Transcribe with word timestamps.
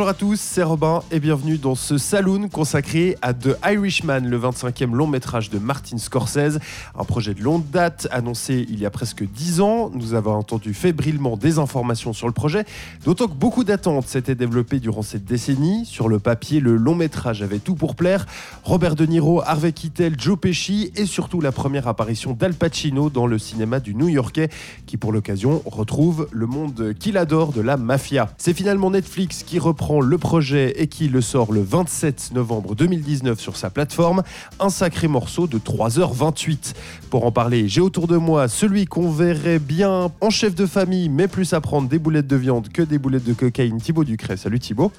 Bonjour 0.00 0.08
à 0.08 0.14
tous, 0.14 0.40
c'est 0.40 0.62
Robin 0.62 1.02
et 1.10 1.20
bienvenue 1.20 1.58
dans 1.58 1.74
ce 1.74 1.98
saloon 1.98 2.48
consacré 2.48 3.18
à 3.20 3.34
The 3.34 3.58
Irishman, 3.70 4.20
le 4.20 4.38
25e 4.38 4.94
long 4.94 5.06
métrage 5.06 5.50
de 5.50 5.58
Martin 5.58 5.98
Scorsese, 5.98 6.58
un 6.98 7.04
projet 7.04 7.34
de 7.34 7.42
longue 7.42 7.68
date 7.68 8.08
annoncé 8.10 8.64
il 8.70 8.80
y 8.80 8.86
a 8.86 8.90
presque 8.90 9.22
10 9.22 9.60
ans. 9.60 9.90
Nous 9.92 10.14
avons 10.14 10.32
entendu 10.32 10.72
fébrilement 10.72 11.36
des 11.36 11.58
informations 11.58 12.14
sur 12.14 12.26
le 12.26 12.32
projet, 12.32 12.64
d'autant 13.04 13.28
que 13.28 13.34
beaucoup 13.34 13.62
d'attentes 13.62 14.06
s'étaient 14.06 14.34
développées 14.34 14.80
durant 14.80 15.02
cette 15.02 15.26
décennie. 15.26 15.84
Sur 15.84 16.08
le 16.08 16.18
papier, 16.18 16.60
le 16.60 16.76
long 16.76 16.94
métrage 16.94 17.42
avait 17.42 17.58
tout 17.58 17.74
pour 17.74 17.94
plaire. 17.94 18.24
Robert 18.64 18.96
De 18.96 19.04
Niro, 19.04 19.42
Harvey 19.42 19.72
Keitel, 19.72 20.18
Joe 20.18 20.38
Pesci 20.40 20.92
et 20.96 21.04
surtout 21.04 21.42
la 21.42 21.52
première 21.52 21.88
apparition 21.88 22.32
d'Al 22.32 22.54
Pacino 22.54 23.10
dans 23.10 23.26
le 23.26 23.38
cinéma 23.38 23.80
du 23.80 23.94
New-Yorkais 23.94 24.48
qui 24.86 24.96
pour 24.96 25.12
l'occasion 25.12 25.60
retrouve 25.66 26.26
le 26.32 26.46
monde 26.46 26.94
qu'il 26.98 27.18
adore 27.18 27.52
de 27.52 27.60
la 27.60 27.76
mafia. 27.76 28.32
C'est 28.38 28.54
finalement 28.54 28.90
Netflix 28.90 29.42
qui 29.42 29.58
reprend 29.58 29.89
le 29.98 30.16
projet 30.18 30.74
et 30.80 30.86
qui 30.86 31.08
le 31.08 31.20
sort 31.20 31.52
le 31.52 31.62
27 31.62 32.30
novembre 32.32 32.76
2019 32.76 33.40
sur 33.40 33.56
sa 33.56 33.70
plateforme. 33.70 34.22
Un 34.60 34.70
sacré 34.70 35.08
morceau 35.08 35.48
de 35.48 35.58
3h28. 35.58 36.74
Pour 37.10 37.26
en 37.26 37.32
parler, 37.32 37.66
j'ai 37.66 37.80
autour 37.80 38.06
de 38.06 38.16
moi 38.16 38.46
celui 38.46 38.84
qu'on 38.84 39.10
verrait 39.10 39.58
bien 39.58 40.12
en 40.20 40.30
chef 40.30 40.54
de 40.54 40.66
famille, 40.66 41.08
mais 41.08 41.26
plus 41.26 41.52
à 41.52 41.60
prendre 41.60 41.88
des 41.88 41.98
boulettes 41.98 42.28
de 42.28 42.36
viande 42.36 42.68
que 42.68 42.82
des 42.82 42.98
boulettes 42.98 43.24
de 43.24 43.32
cocaïne, 43.32 43.80
Thibaut 43.80 44.04
Ducret. 44.04 44.36
Salut 44.36 44.60
Thibaut. 44.60 44.92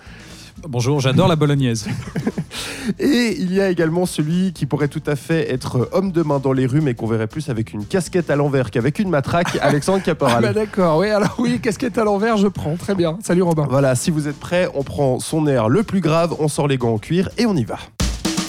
Bonjour, 0.68 1.00
j'adore 1.00 1.28
la 1.28 1.36
bolognaise. 1.36 1.88
Et 3.00 3.36
il 3.40 3.54
y 3.54 3.62
a 3.62 3.70
également 3.70 4.06
celui 4.06 4.54
qui 4.54 4.66
pourrait 4.66 4.88
tout 4.88 5.04
à 5.06 5.16
fait 5.16 5.52
être 5.52 5.90
homme 5.94 6.12
de 6.12 6.22
main 6.24 6.40
dans 6.40 6.54
les 6.54 6.66
rues, 6.66 6.82
mais 6.82 6.94
qu'on 6.94 7.08
verrait 7.08 7.28
plus 7.28 7.50
avec 7.50 7.74
une 7.74 7.86
casquette 7.86 8.30
à 8.30 8.36
l'envers 8.36 8.72
qu'avec 8.72 9.00
une 9.00 9.10
matraque, 9.10 9.58
Alexandre 9.62 10.04
Caporal. 10.04 10.38
Ah 10.40 10.42
bah 10.48 10.54
d'accord, 10.54 10.98
oui, 10.98 11.10
alors 11.10 11.36
oui, 11.38 11.60
casquette 11.60 11.98
à 11.98 12.04
l'envers, 12.04 12.38
je 12.38 12.48
prends, 12.48 12.76
très 12.76 12.96
bien. 12.96 13.18
Salut 13.24 13.44
Robin. 13.44 13.66
Voilà, 13.70 13.96
si 13.96 14.12
vous 14.12 14.28
êtes 14.28 14.40
prêts, 14.40 14.68
on 14.74 14.84
prend 14.84 15.20
son 15.20 15.48
air 15.48 15.70
le 15.70 15.84
plus 15.84 16.02
grave, 16.02 16.36
on 16.40 16.48
sort 16.48 16.68
les 16.68 16.78
gants 16.78 16.94
en 16.94 17.00
cuir 17.00 17.30
et 17.38 17.46
on 17.46 17.56
y 17.56 17.64
va. 17.64 17.78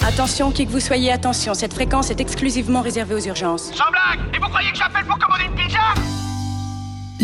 Attention, 0.07 0.51
qui 0.51 0.67
que 0.67 0.73
vous 0.73 0.81
soyez, 0.81 1.13
attention, 1.13 1.55
cette 1.55 1.75
fréquence 1.75 2.11
est 2.11 2.21
exclusivement 2.21 2.81
réservée 2.81 3.15
aux 3.15 3.25
urgences. 3.25 3.71
Sans 3.73 3.91
blague 3.91 4.35
Et 4.35 4.39
vous 4.39 4.49
croyez 4.49 4.71
que 4.73 4.79
j'appelle 4.79 5.05
pour 5.05 5.19
commander 5.19 5.45
une 5.45 5.55
pizza? 5.55 5.79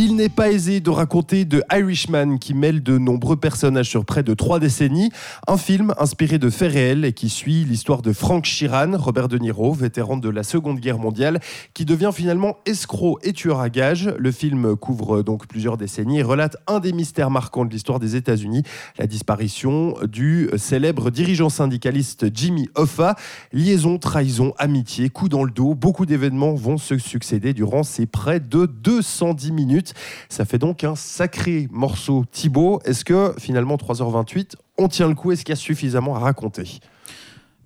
Il 0.00 0.14
n'est 0.14 0.28
pas 0.28 0.52
aisé 0.52 0.78
de 0.78 0.90
raconter 0.90 1.44
de 1.44 1.60
Irishman 1.72 2.38
qui 2.38 2.54
mêle 2.54 2.84
de 2.84 2.98
nombreux 2.98 3.34
personnages 3.34 3.88
sur 3.88 4.04
près 4.04 4.22
de 4.22 4.32
trois 4.32 4.60
décennies. 4.60 5.10
Un 5.48 5.56
film 5.56 5.92
inspiré 5.98 6.38
de 6.38 6.50
faits 6.50 6.72
réels 6.72 7.04
et 7.04 7.12
qui 7.12 7.28
suit 7.28 7.64
l'histoire 7.64 8.00
de 8.00 8.12
Frank 8.12 8.44
Sheeran, 8.44 8.96
Robert 8.96 9.26
De 9.26 9.38
Niro, 9.38 9.72
vétéran 9.72 10.16
de 10.16 10.28
la 10.28 10.44
Seconde 10.44 10.78
Guerre 10.78 11.00
mondiale, 11.00 11.40
qui 11.74 11.84
devient 11.84 12.12
finalement 12.14 12.58
escroc 12.64 13.18
et 13.24 13.32
tueur 13.32 13.58
à 13.58 13.70
gages. 13.70 14.14
Le 14.16 14.30
film 14.30 14.76
couvre 14.76 15.24
donc 15.24 15.48
plusieurs 15.48 15.76
décennies 15.76 16.20
et 16.20 16.22
relate 16.22 16.58
un 16.68 16.78
des 16.78 16.92
mystères 16.92 17.32
marquants 17.32 17.64
de 17.64 17.70
l'histoire 17.70 17.98
des 17.98 18.14
États-Unis, 18.14 18.62
la 19.00 19.08
disparition 19.08 19.96
du 20.04 20.48
célèbre 20.58 21.10
dirigeant 21.10 21.48
syndicaliste 21.48 22.26
Jimmy 22.32 22.68
Hoffa. 22.76 23.16
Liaison, 23.52 23.98
trahison, 23.98 24.54
amitié, 24.58 25.08
coup 25.08 25.28
dans 25.28 25.42
le 25.42 25.50
dos, 25.50 25.74
beaucoup 25.74 26.06
d'événements 26.06 26.54
vont 26.54 26.78
se 26.78 26.98
succéder 26.98 27.52
durant 27.52 27.82
ces 27.82 28.06
près 28.06 28.38
de 28.38 28.66
210 28.66 29.50
minutes. 29.50 29.87
Ça 30.28 30.44
fait 30.44 30.58
donc 30.58 30.84
un 30.84 30.96
sacré 30.96 31.68
morceau. 31.70 32.24
Thibaut, 32.30 32.80
est-ce 32.84 33.04
que 33.04 33.34
finalement 33.38 33.76
3h28, 33.76 34.54
on 34.78 34.88
tient 34.88 35.08
le 35.08 35.14
coup? 35.14 35.32
Est-ce 35.32 35.44
qu'il 35.44 35.52
y 35.52 35.52
a 35.52 35.56
suffisamment 35.56 36.16
à 36.16 36.20
raconter? 36.20 36.80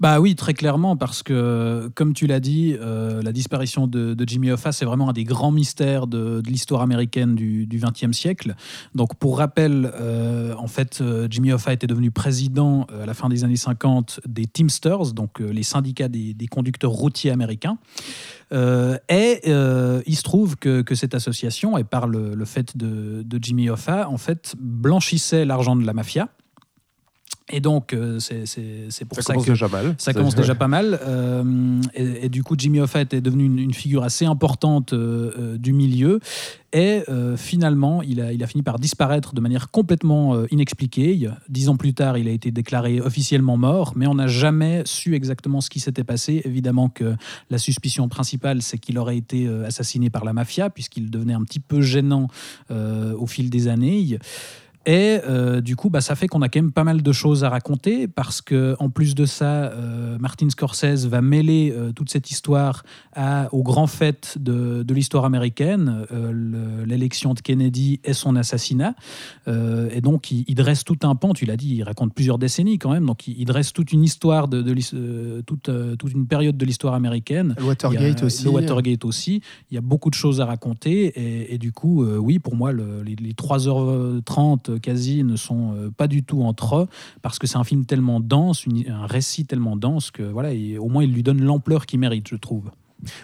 Bah 0.01 0.19
oui, 0.19 0.35
très 0.35 0.53
clairement, 0.53 0.97
parce 0.97 1.23
que, 1.23 1.89
comme 1.95 2.13
tu 2.13 2.27
l'as 2.27 2.41
dit, 2.41 2.75
euh, 2.81 3.23
la 3.23 3.31
disparition 3.31 3.87
de, 3.87 4.17
Jimmy 4.27 4.51
Hoffa, 4.51 4.73
c'est 4.73 4.85
vraiment 4.85 5.11
un 5.11 5.13
des 5.13 5.23
grands 5.23 5.53
mystères 5.53 6.09
de, 6.09 6.43
l'histoire 6.45 6.83
américaine 6.83 7.37
du 7.37 7.69
XXe 7.71 8.11
siècle. 8.11 8.57
Donc, 8.97 9.15
pour 9.15 9.39
rappel, 9.39 9.93
euh, 9.95 10.55
en 10.59 10.67
fait, 10.67 11.01
euh, 11.01 11.29
Jimmy 11.31 11.53
Hoffa 11.53 11.73
était 11.73 11.87
devenu 11.87 12.11
président 12.11 12.87
à 13.01 13.07
la 13.07 13.15
fin 13.15 13.29
des 13.29 13.45
années 13.45 13.55
50 13.55 14.21
des 14.27 14.47
Teamsters, 14.47 15.13
donc 15.13 15.39
les 15.39 15.63
syndicats 15.63 16.09
des, 16.09 16.35
conducteurs 16.51 16.91
routiers 16.91 17.31
américains. 17.31 17.79
Et 18.51 19.41
il 19.45 20.17
se 20.17 20.23
trouve 20.23 20.57
que, 20.57 20.95
cette 20.95 21.15
association, 21.15 21.79
et 21.79 21.85
par 21.85 22.09
le, 22.09 22.35
le 22.35 22.45
fait 22.45 22.77
de, 22.77 23.23
de 23.23 23.39
Jimmy 23.41 23.71
Hoffa, 23.71 24.09
en 24.09 24.19
fait, 24.19 24.57
blanchissait 24.59 25.45
l'argent 25.45 25.77
de 25.77 25.87
la 25.87 25.93
mafia. 25.93 26.29
Et 27.51 27.61
donc, 27.61 27.93
euh, 27.93 28.19
c'est 28.19 29.05
pour 29.05 29.17
Ça 29.17 29.23
ça, 29.23 29.33
commence 29.35 29.47
que 29.47 29.51
déjà 29.53 29.69
mal. 29.69 29.95
ça 29.99 30.13
commence 30.15 30.35
déjà 30.35 30.55
pas 30.55 30.69
mal. 30.69 30.99
euh, 31.03 31.81
et, 31.95 32.27
et 32.27 32.29
du 32.29 32.43
coup, 32.43 32.55
Jimmy 32.57 32.81
Hoffa 32.81 33.01
est 33.01 33.21
devenu 33.21 33.45
une, 33.45 33.59
une 33.59 33.75
figure 33.75 34.05
assez 34.05 34.25
importante 34.25 34.93
euh, 34.93 35.59
du 35.59 35.73
milieu. 35.73 36.21
Et 36.75 37.03
finalement, 37.37 38.01
il 38.01 38.19
a, 38.23 38.33
il 38.33 38.43
a 38.43 38.47
fini 38.47 38.63
par 38.63 38.79
disparaître 38.79 39.35
de 39.35 39.43
manière 39.43 39.71
complètement 39.71 40.43
inexpliquée. 40.51 41.29
Dix 41.51 41.69
ans 41.69 41.77
plus 41.77 41.93
tard, 41.93 42.17
il 42.17 42.27
a 42.29 42.31
été 42.31 42.51
déclaré 42.51 42.99
officiellement 42.99 43.59
mort, 43.59 43.93
mais 43.95 44.07
on 44.07 44.15
n'a 44.15 44.27
jamais 44.27 44.81
su 44.87 45.15
exactement 45.15 45.61
ce 45.61 45.69
qui 45.69 45.81
s'était 45.81 46.03
passé. 46.03 46.41
Évidemment 46.47 46.89
que 46.89 47.15
la 47.51 47.59
suspicion 47.59 48.09
principale, 48.09 48.63
c'est 48.63 48.79
qu'il 48.79 48.97
aurait 48.97 49.19
été 49.19 49.47
assassiné 49.67 50.09
par 50.09 50.25
la 50.25 50.33
mafia, 50.33 50.71
puisqu'il 50.71 51.11
devenait 51.11 51.35
un 51.35 51.43
petit 51.45 51.61
peu 51.61 51.83
gênant 51.83 52.29
au 52.71 53.27
fil 53.27 53.51
des 53.51 53.69
années. 53.69 54.19
Et 54.85 55.21
euh, 55.29 55.61
du 55.61 55.77
coup, 55.77 55.91
bah, 55.91 56.01
ça 56.01 56.17
fait 56.17 56.27
qu'on 56.27 56.43
a 56.43 56.49
quand 56.49 56.61
même 56.61 56.73
pas 56.73 56.83
mal 56.83 57.03
de 57.03 57.13
choses 57.13 57.45
à 57.45 57.49
raconter 57.49 58.09
parce 58.09 58.43
que 58.43 58.75
en 58.81 58.91
plus 58.91 59.15
de 59.15 59.27
ça, 59.27 59.67
euh, 59.73 60.19
Martin 60.19 60.49
Scorsese 60.51 61.07
va 61.07 61.21
mêler 61.23 61.73
euh, 61.77 61.93
toute 61.93 62.11
cette 62.11 62.31
histoire 62.33 62.83
à, 63.15 63.49
aux 63.55 63.63
grands 63.63 63.87
faits 63.87 64.39
de, 64.41 64.83
de 64.83 64.95
l'histoire 64.95 65.25
américaine, 65.25 66.07
le- 66.11 66.85
l'élection 66.85 67.33
de 67.35 67.41
Kennedy 67.41 68.01
et 68.05 68.13
son 68.13 68.35
assassinat. 68.37 68.95
Et 69.47 70.01
donc, 70.01 70.31
il, 70.31 70.45
il 70.49 70.55
dresse 70.57 70.83
tout 70.85 70.99
un 71.03 71.15
pan. 71.15 71.33
Tu 71.33 71.45
l'as 71.45 71.57
dit, 71.57 71.75
il 71.77 71.83
raconte 71.85 72.13
plusieurs 72.15 72.39
décennies 72.39 72.79
quand 72.79 72.91
même. 72.91 73.07
Donc, 73.07 73.29
il, 73.29 73.39
il 73.41 73.45
dresse 73.45 73.73
toute 73.73 73.93
une 73.93 74.03
histoire 74.03 74.49
de, 74.49 74.63
toute, 75.43 75.71
toute 75.99 76.13
une 76.13 76.27
période 76.27 76.57
de 76.57 76.65
l'histoire 76.65 76.95
américaine. 76.95 77.55
Le 77.59 77.65
Watergate 77.67 78.23
a- 78.23 78.27
aussi. 78.27 78.45
Le 78.45 78.51
Watergate 78.51 79.05
aussi. 79.05 79.43
Il 79.71 79.75
y 79.75 79.79
a 79.79 79.81
beaucoup 79.81 80.11
de 80.11 80.15
choses 80.15 80.41
à 80.41 80.47
raconter. 80.47 81.07
Et, 81.17 81.55
et 81.55 81.59
du 81.59 81.71
coup, 81.73 82.05
oui, 82.05 82.39
pour 82.39 82.57
moi, 82.57 82.73
le- 82.73 83.03
les, 83.03 83.15
les 83.17 83.33
3h30 83.33 84.72
quasi 84.79 85.25
ne 85.25 85.37
sont 85.37 85.75
euh, 85.77 85.91
pas 85.91 86.07
du 86.07 86.23
tout 86.23 86.43
entre 86.43 86.77
eux, 86.77 86.87
parce 87.23 87.39
que 87.39 87.47
c'est 87.47 87.59
un 87.59 87.65
film 87.65 87.85
tellement 87.85 88.21
dense, 88.21 88.65
un 88.89 89.07
récit 89.07 89.45
tellement 89.47 89.77
dense 89.77 90.11
que 90.11 90.23
voilà, 90.23 90.53
et 90.53 90.79
au 90.79 90.89
moins 90.89 91.03
il 91.05 91.13
lui 91.13 91.23
donne 91.23 91.43
l'ampleur 91.43 91.87
qu'il 91.87 91.99
mérite, 92.01 92.29
je 92.29 92.37
trouve. 92.37 92.71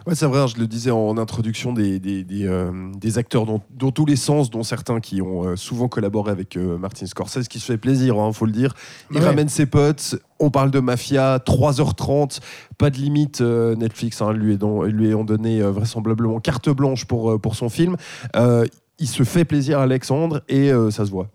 Ouais, 0.09 0.17
c'est 0.17 0.27
vrai, 0.27 0.41
hein, 0.41 0.49
je 0.49 0.57
le 0.57 0.67
disais 0.67 0.91
en 0.91 1.17
introduction, 1.19 1.73
des, 1.73 2.01
des, 2.01 2.25
des, 2.25 2.49
euh, 2.49 2.91
des 2.99 3.17
acteurs 3.17 3.47
dans, 3.47 3.63
dans 3.79 3.93
tous 3.93 4.07
les 4.07 4.17
sens, 4.17 4.51
dont 4.51 4.65
certains 4.65 4.99
qui 4.99 5.23
ont 5.23 5.45
euh, 5.45 5.55
souvent 5.55 5.87
collaboré 5.87 6.33
avec 6.33 6.57
euh, 6.57 6.77
Martin 6.79 7.07
Scorsese, 7.07 7.47
qui 7.47 7.61
se 7.61 7.67
fait 7.67 7.79
plaisir, 7.79 8.17
il 8.27 8.35
faut 8.35 8.47
le 8.47 8.51
dire. 8.51 8.75
Il 9.13 9.19
Ouais. 9.19 9.25
ramène 9.25 9.49
ses 9.49 9.67
potes, 9.67 10.17
on 10.41 10.51
parle 10.51 10.73
de 10.73 10.81
mafia, 10.81 11.39
3h30, 11.39 12.41
pas 12.77 12.91
de 12.91 12.97
limite, 12.97 13.41
euh, 13.41 13.77
Netflix 13.77 14.21
hein, 14.21 14.33
lui, 14.33 14.55
est 14.55 14.59
dans- 14.59 14.83
lui 14.83 15.15
ont 15.15 15.23
donné 15.25 15.61
euh, 15.63 15.71
vraisemblablement 15.71 16.41
carte 16.41 16.69
blanche 16.71 17.05
pour, 17.05 17.31
euh, 17.31 17.39
pour 17.39 17.55
son 17.55 17.69
film. 17.69 17.97
Euh, 18.35 18.67
il 18.99 19.07
se 19.07 19.23
fait 19.23 19.45
plaisir, 19.45 19.79
Alexandre, 19.79 20.43
et 20.49 20.73
euh, 20.73 20.91
ça 20.91 21.07
se 21.07 21.13
voit. 21.13 21.29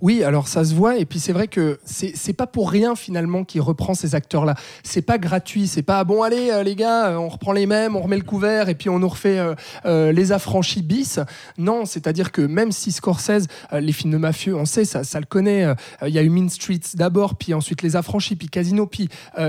Oui, 0.00 0.22
alors 0.22 0.48
ça 0.48 0.64
se 0.64 0.74
voit, 0.74 0.96
et 0.96 1.04
puis 1.04 1.18
c'est 1.18 1.32
vrai 1.32 1.48
que 1.48 1.78
c'est 1.84 2.32
pas 2.32 2.46
pour 2.46 2.70
rien 2.70 2.94
finalement 2.94 3.44
qu'il 3.44 3.60
reprend 3.60 3.94
ces 3.94 4.14
acteurs-là. 4.14 4.54
C'est 4.82 5.02
pas 5.02 5.18
gratuit, 5.18 5.66
c'est 5.66 5.82
pas 5.82 6.04
bon, 6.04 6.22
allez 6.22 6.50
euh, 6.50 6.62
les 6.62 6.76
gars, 6.76 7.08
euh, 7.08 7.16
on 7.16 7.28
reprend 7.28 7.52
les 7.52 7.66
mêmes, 7.66 7.96
on 7.96 8.02
remet 8.02 8.16
le 8.16 8.22
couvert, 8.22 8.68
et 8.68 8.74
puis 8.74 8.88
on 8.88 8.98
nous 8.98 9.08
refait 9.08 9.38
euh, 9.84 10.12
les 10.12 10.32
affranchis 10.32 10.82
bis. 10.82 11.20
Non, 11.56 11.84
c'est-à-dire 11.84 12.32
que 12.32 12.42
même 12.42 12.72
si 12.72 12.92
Scorsese, 12.92 13.46
les 13.72 13.92
films 13.92 14.12
de 14.12 14.18
mafieux, 14.18 14.54
on 14.54 14.64
sait, 14.64 14.84
ça, 14.84 15.04
ça 15.04 15.18
le 15.18 15.26
connaît, 15.26 15.66
il 16.06 16.14
y 16.14 16.18
a 16.18 16.22
eu 16.22 16.30
Mean 16.30 16.48
Streets 16.48 16.94
d'abord, 16.94 17.36
puis 17.36 17.54
ensuite 17.54 17.82
les 17.82 17.96
affranchis, 17.96 18.36
puis 18.36 18.48
Casino, 18.48 18.86
puis 18.86 19.08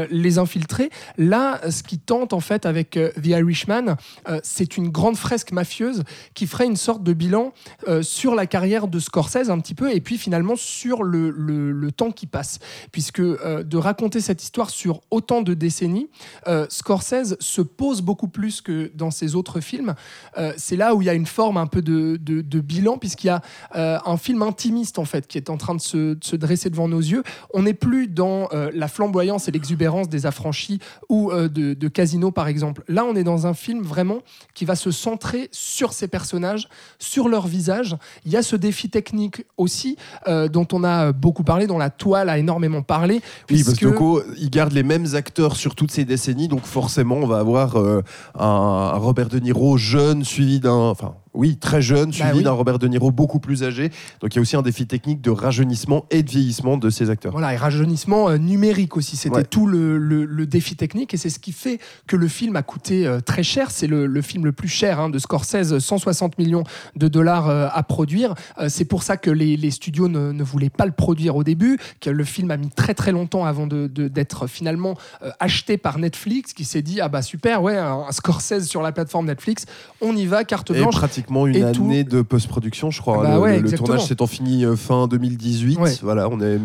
les 0.10 0.38
infiltrés. 0.38 0.90
Là, 1.18 1.60
ce 1.70 1.84
qui 1.84 2.00
tente 2.00 2.34
en 2.34 2.40
fait 2.40 2.66
avec 2.66 2.92
The 2.92 3.28
Irishman, 3.28 3.96
c'est 4.44 4.78
une 4.78 4.90
grande 4.90 5.18
fresque 5.18 5.52
mafieuse 5.52 6.04
qui 6.34 6.48
ferait 6.48 6.66
une 6.66 6.76
sorte 6.76 7.04
de 7.04 7.14
bilan 7.14 7.54
sur 8.02 8.36
la 8.36 8.46
carrière 8.46 8.88
de 8.88 9.00
Scorsese 9.00 9.50
un 9.50 9.60
petit 9.60 9.76
peu, 9.76 9.94
et 9.94 10.02
puis 10.02 10.09
finalement 10.18 10.56
sur 10.56 11.04
le, 11.04 11.30
le- 11.30 11.90
temps 11.92 12.12
qui 12.12 12.28
passe. 12.28 12.60
Puisque 12.92 13.20
euh, 13.20 13.64
de 13.64 13.78
raconter 13.78 14.22
cette 14.22 14.44
histoire 14.44 14.70
sur 14.70 15.02
autant 15.12 15.42
de 15.42 15.54
décennies, 15.54 16.08
euh, 16.48 16.66
Scorsese 16.70 17.36
se 17.40 17.62
pose 17.62 18.02
beaucoup 18.02 18.28
plus 18.28 18.62
que 18.62 18.92
dans 18.94 19.12
ses 19.12 19.36
autres 19.36 19.60
films. 19.60 19.96
Euh, 20.38 20.54
c'est 20.58 20.76
là 20.76 20.94
où 20.96 21.02
il 21.02 21.06
y 21.06 21.10
a 21.10 21.14
une 21.16 21.26
forme 21.26 21.58
un 21.58 21.68
peu 21.68 21.82
de, 21.82 22.18
de- 22.18 22.60
bilan, 22.60 22.98
puisqu'il 22.98 23.28
y 23.28 23.30
a 23.32 23.42
un 23.74 24.18
film 24.18 24.42
intimiste 24.44 25.00
en 25.00 25.06
fait 25.06 25.28
qui 25.28 25.38
est 25.38 25.50
en 25.50 25.58
train 25.58 25.74
de 25.76 25.82
se, 25.82 26.18
se 26.22 26.36
dresser 26.36 26.70
devant 26.70 26.88
nos 26.88 27.00
yeux. 27.00 27.24
On 27.54 27.64
n'est 27.64 27.74
plus 27.74 28.08
dans 28.08 28.50
la 28.74 28.88
flamboyance 28.88 29.48
et 29.48 29.52
l'exubérance 29.52 30.10
des 30.10 30.26
affranchis 30.26 30.80
ou 31.10 31.32
de, 31.34 31.74
de 31.74 31.88
Casino 31.88 32.32
par 32.32 32.48
exemple. 32.48 32.84
Là, 32.88 33.06
on 33.06 33.16
est 33.16 33.24
dans 33.24 33.48
un 33.48 33.54
film 33.54 33.82
vraiment 33.82 34.20
qui 34.54 34.66
va 34.66 34.76
se 34.76 34.92
centrer 34.92 35.50
sur 35.52 35.94
ces 35.94 36.08
personnages, 36.08 36.68
sur 37.00 37.30
leur 37.30 37.48
visage. 37.48 37.96
Il 38.26 38.32
y 38.32 38.38
a 38.38 38.44
ce 38.44 38.56
défi 38.56 38.90
technique 38.90 39.46
aussi, 39.58 39.98
euh, 40.28 40.48
dont 40.48 40.68
on 40.74 40.84
a 40.84 41.12
beaucoup 41.12 41.44
parlé, 41.44 41.68
dont 41.68 41.78
la 41.78 41.90
toile 41.90 42.30
a 42.30 42.38
énormément 42.38 42.82
parlé. 42.82 43.22
Oui, 43.50 43.64
parce 43.64 43.78
que 43.78 43.88
Coco, 43.88 44.22
il 44.38 44.50
garde 44.50 44.74
les 44.74 44.84
mêmes 44.84 45.08
acteurs 45.16 45.56
sur 45.56 45.76
toutes 45.76 45.92
ces 45.92 46.06
décennies, 46.06 46.48
donc 46.48 46.66
forcément, 46.66 47.16
on 47.16 47.28
va 47.28 47.40
avoir 47.40 47.78
euh, 47.78 48.02
un, 48.38 48.92
un 48.94 48.98
Robert 48.98 49.30
De 49.30 49.40
Niro 49.40 49.78
jeune 49.78 50.24
suivi 50.24 50.60
d'un. 50.60 50.72
Enfin, 50.72 51.16
oui, 51.34 51.58
très 51.58 51.82
jeune, 51.82 52.12
suivi 52.12 52.30
Bah 52.30 52.36
oui. 52.38 52.44
d'un 52.44 52.52
Robert 52.52 52.80
De 52.80 52.88
Niro 52.88 53.12
beaucoup 53.12 53.40
plus 53.40 53.64
âgé. 53.64 53.90
Donc 54.22 54.34
il 54.34 54.38
y 54.38 54.40
a 54.40 54.42
aussi 54.42 54.56
un 54.56 54.62
défi 54.62 54.88
technique 54.88 55.22
de 55.22 55.30
rajeunissement 55.30 56.06
et 56.10 56.24
de 56.24 56.30
vieillissement 56.30 56.78
de 56.78 56.90
ces 56.90 57.10
acteurs. 57.10 57.32
Voilà, 57.32 57.54
et 57.54 57.58
rajeunissement 57.58 58.30
euh, 58.30 58.38
numérique 58.38 58.98
aussi. 58.98 59.16
C'était 59.18 59.36
Ouais. 59.38 59.44
tout 59.44 59.68
le, 59.68 59.98
le- 59.98 60.26
le 60.26 60.46
défi 60.48 60.76
technique 60.76 61.14
et 61.14 61.18
c'est 61.18 61.30
ce 61.30 61.40
qui 61.40 61.52
fait 61.52 61.80
que 62.08 62.16
le 62.16 62.28
film 62.28 62.56
a 62.56 62.64
coûté 62.64 63.06
euh, 63.06 63.20
très 63.20 63.44
cher. 63.44 63.72
C'est 63.72 63.88
le, 63.88 64.06
le 64.08 64.22
film 64.22 64.46
le 64.46 64.52
plus 64.52 64.68
cher 64.68 65.00
hein, 65.00 65.10
de 65.10 65.20
Scorsese, 65.20 65.78
160 65.80 66.38
millions 66.40 66.64
de 66.96 67.08
dollars 67.08 67.48
euh, 67.50 67.68
à 67.72 67.84
produire. 67.84 68.34
C'est 68.68 68.86
pour 68.86 69.04
ça 69.04 69.18
que 69.18 69.30
les, 69.30 69.56
les 69.58 69.72
studios 69.72 70.08
ne, 70.08 70.32
ne 70.32 70.44
voulaient 70.44 70.70
pas 70.70 70.86
le 70.86 70.92
produire 70.92 71.36
au 71.36 71.44
début, 71.44 71.78
que 72.02 72.10
le 72.10 72.24
film 72.24 72.50
a 72.52 72.58
mis 72.58 72.70
très 72.70 72.94
très 72.94 73.12
longtemps 73.12 73.46
avant 73.46 73.68
de- 73.68 73.88
de- 73.88 74.08
d'être 74.08 74.48
finalement 74.48 74.96
acheté 75.40 75.78
par 75.78 76.00
Netflix, 76.00 76.54
qui 76.54 76.66
s'est 76.66 76.82
dit 76.82 77.02
ah 77.02 77.10
bah 77.10 77.22
super, 77.22 77.62
ouais, 77.62 77.78
un, 77.78 78.12
Scorsese 78.12 78.64
sur 78.66 78.82
la 78.82 78.92
plateforme 78.92 79.28
Netflix, 79.28 79.66
on 80.02 80.16
y 80.16 80.26
va, 80.26 80.44
carte 80.44 80.72
Et 80.72 80.80
blanche. 80.80 80.96
Pratiquement 81.20 81.48
une 81.48 81.56
et 81.56 81.72
tout. 81.72 81.86
année 81.86 82.04
de 82.04 82.22
post-production, 82.22 82.92
je 82.92 83.02
crois. 83.02 83.24
Bah 83.24 83.36
le, 83.36 83.40
ouais, 83.42 83.52
le 83.54 83.60
exactement. 83.60 83.88
tournage 83.88 84.08
s'étant 84.08 84.28
fini 84.28 84.66
euh, 84.66 84.76
fin 84.76 85.08
2018. 85.08 85.78
Ouais. 85.80 85.94
Voilà, 86.02 86.30
on 86.30 86.40
est. 86.42 86.60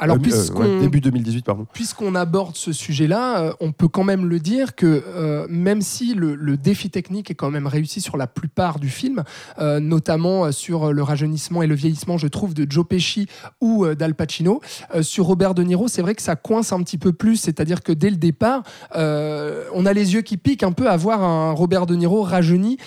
Alors 0.00 0.16
euh, 0.16 0.18
euh, 0.18 0.22
puisqu'on 0.22 0.60
ouais, 0.62 0.80
début 0.80 1.00
2018, 1.00 1.44
pardon. 1.44 1.66
puisqu'on 1.72 2.14
aborde 2.14 2.56
ce 2.56 2.72
sujet-là, 2.72 3.40
euh, 3.40 3.52
on 3.60 3.72
peut 3.72 3.88
quand 3.88 4.04
même 4.04 4.26
le 4.26 4.40
dire 4.40 4.74
que 4.74 5.02
euh, 5.06 5.46
même 5.48 5.82
si 5.82 6.14
le, 6.14 6.34
le 6.34 6.56
défi 6.56 6.90
technique 6.90 7.30
est 7.30 7.34
quand 7.34 7.50
même 7.50 7.66
réussi 7.66 8.00
sur 8.00 8.16
la 8.16 8.26
plupart 8.26 8.78
du 8.78 8.88
film, 8.88 9.22
notamment 9.58 10.50
sur 10.52 10.92
le 10.92 11.02
rajeunissement 11.02 11.62
et 11.62 11.66
le 11.66 11.74
vieillissement, 11.74 12.18
je 12.18 12.26
trouve, 12.26 12.54
de 12.54 12.70
Joe 12.70 12.86
Pesci 12.86 13.28
ou 13.60 13.86
d'Al 13.94 14.14
Pacino, 14.14 14.60
sur 15.02 15.26
Robert 15.26 15.54
De 15.54 15.62
Niro, 15.62 15.88
c'est 15.88 16.02
vrai 16.02 16.14
que 16.14 16.22
ça 16.22 16.36
coince 16.36 16.72
un 16.72 16.82
petit 16.82 16.98
peu 16.98 17.12
plus, 17.12 17.36
c'est-à-dire 17.36 17.82
que 17.82 17.92
dès 17.92 18.10
le 18.10 18.16
départ, 18.16 18.62
on 18.94 19.86
a 19.86 19.92
les 19.92 20.14
yeux 20.14 20.22
qui 20.22 20.36
piquent 20.36 20.62
un 20.64 20.72
peu 20.72 20.88
à 20.88 20.96
voir 20.96 21.22
un 21.22 21.52
Robert 21.52 21.86
De 21.86 21.94
Niro 21.94 22.22
rajeuni 22.22 22.78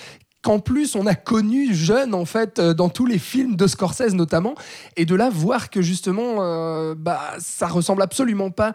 qu'en 0.42 0.60
plus 0.60 0.94
on 0.94 1.06
a 1.06 1.14
connu 1.14 1.74
jeune 1.74 2.14
en 2.14 2.24
fait 2.24 2.58
euh, 2.58 2.74
dans 2.74 2.88
tous 2.88 3.06
les 3.06 3.18
films 3.18 3.56
de 3.56 3.66
Scorsese 3.66 4.14
notamment. 4.14 4.54
Et 4.96 5.04
de 5.04 5.14
là 5.14 5.30
voir 5.30 5.70
que 5.70 5.82
justement 5.82 6.36
euh, 6.38 6.94
bah 6.96 7.20
ça 7.38 7.66
ressemble 7.66 8.02
absolument 8.02 8.50
pas 8.50 8.72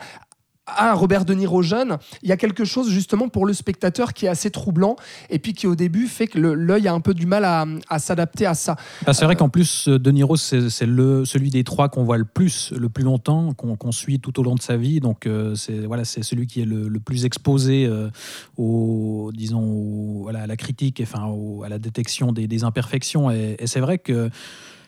à 0.65 0.93
Robert 0.93 1.25
De 1.25 1.33
Niro 1.33 1.61
jeune, 1.61 1.97
il 2.21 2.29
y 2.29 2.31
a 2.31 2.37
quelque 2.37 2.63
chose 2.63 2.89
justement 2.89 3.27
pour 3.27 3.45
le 3.45 3.53
spectateur 3.53 4.13
qui 4.13 4.25
est 4.25 4.29
assez 4.29 4.49
troublant 4.49 4.95
et 5.29 5.39
puis 5.39 5.53
qui 5.53 5.67
au 5.67 5.75
début 5.75 6.07
fait 6.07 6.27
que 6.27 6.39
l'œil 6.39 6.87
a 6.87 6.93
un 6.93 7.01
peu 7.01 7.13
du 7.13 7.25
mal 7.25 7.43
à, 7.45 7.99
s'adapter 7.99 8.45
à 8.45 8.53
ça. 8.53 8.77
Ah, 9.05 9.13
c'est 9.13 9.25
vrai 9.25 9.35
qu'en 9.35 9.49
plus, 9.49 9.87
euh, 9.87 9.99
De 9.99 10.11
Niro, 10.11 10.35
c'est 10.37 10.69
celui 10.69 11.49
des 11.49 11.63
trois 11.63 11.89
qu'on 11.89 12.03
voit 12.03 12.17
le 12.17 12.25
plus, 12.25 12.71
le 12.71 12.89
plus 12.89 13.03
longtemps, 13.03 13.53
qu'on 13.53 13.91
suit 13.91 14.19
tout 14.19 14.39
au 14.39 14.43
long 14.43 14.55
de 14.55 14.61
sa 14.61 14.77
vie. 14.77 14.99
Donc, 14.99 15.27
euh, 15.27 15.55
c'est 15.55 16.23
celui 16.23 16.47
qui 16.47 16.61
est 16.61 16.65
le, 16.65 16.99
plus 16.99 17.25
exposé 17.25 17.85
euh, 17.85 18.09
au, 18.57 19.31
disons, 19.33 20.27
à 20.27 20.47
la 20.47 20.55
critique, 20.55 20.99
et, 20.99 21.03
enfin, 21.03 21.29
à 21.65 21.69
la 21.69 21.79
détection 21.79 22.31
des, 22.31 22.63
imperfections. 22.63 23.31
Et 23.31 23.57
c'est 23.65 23.79
vrai 23.79 23.97
que 23.97 24.29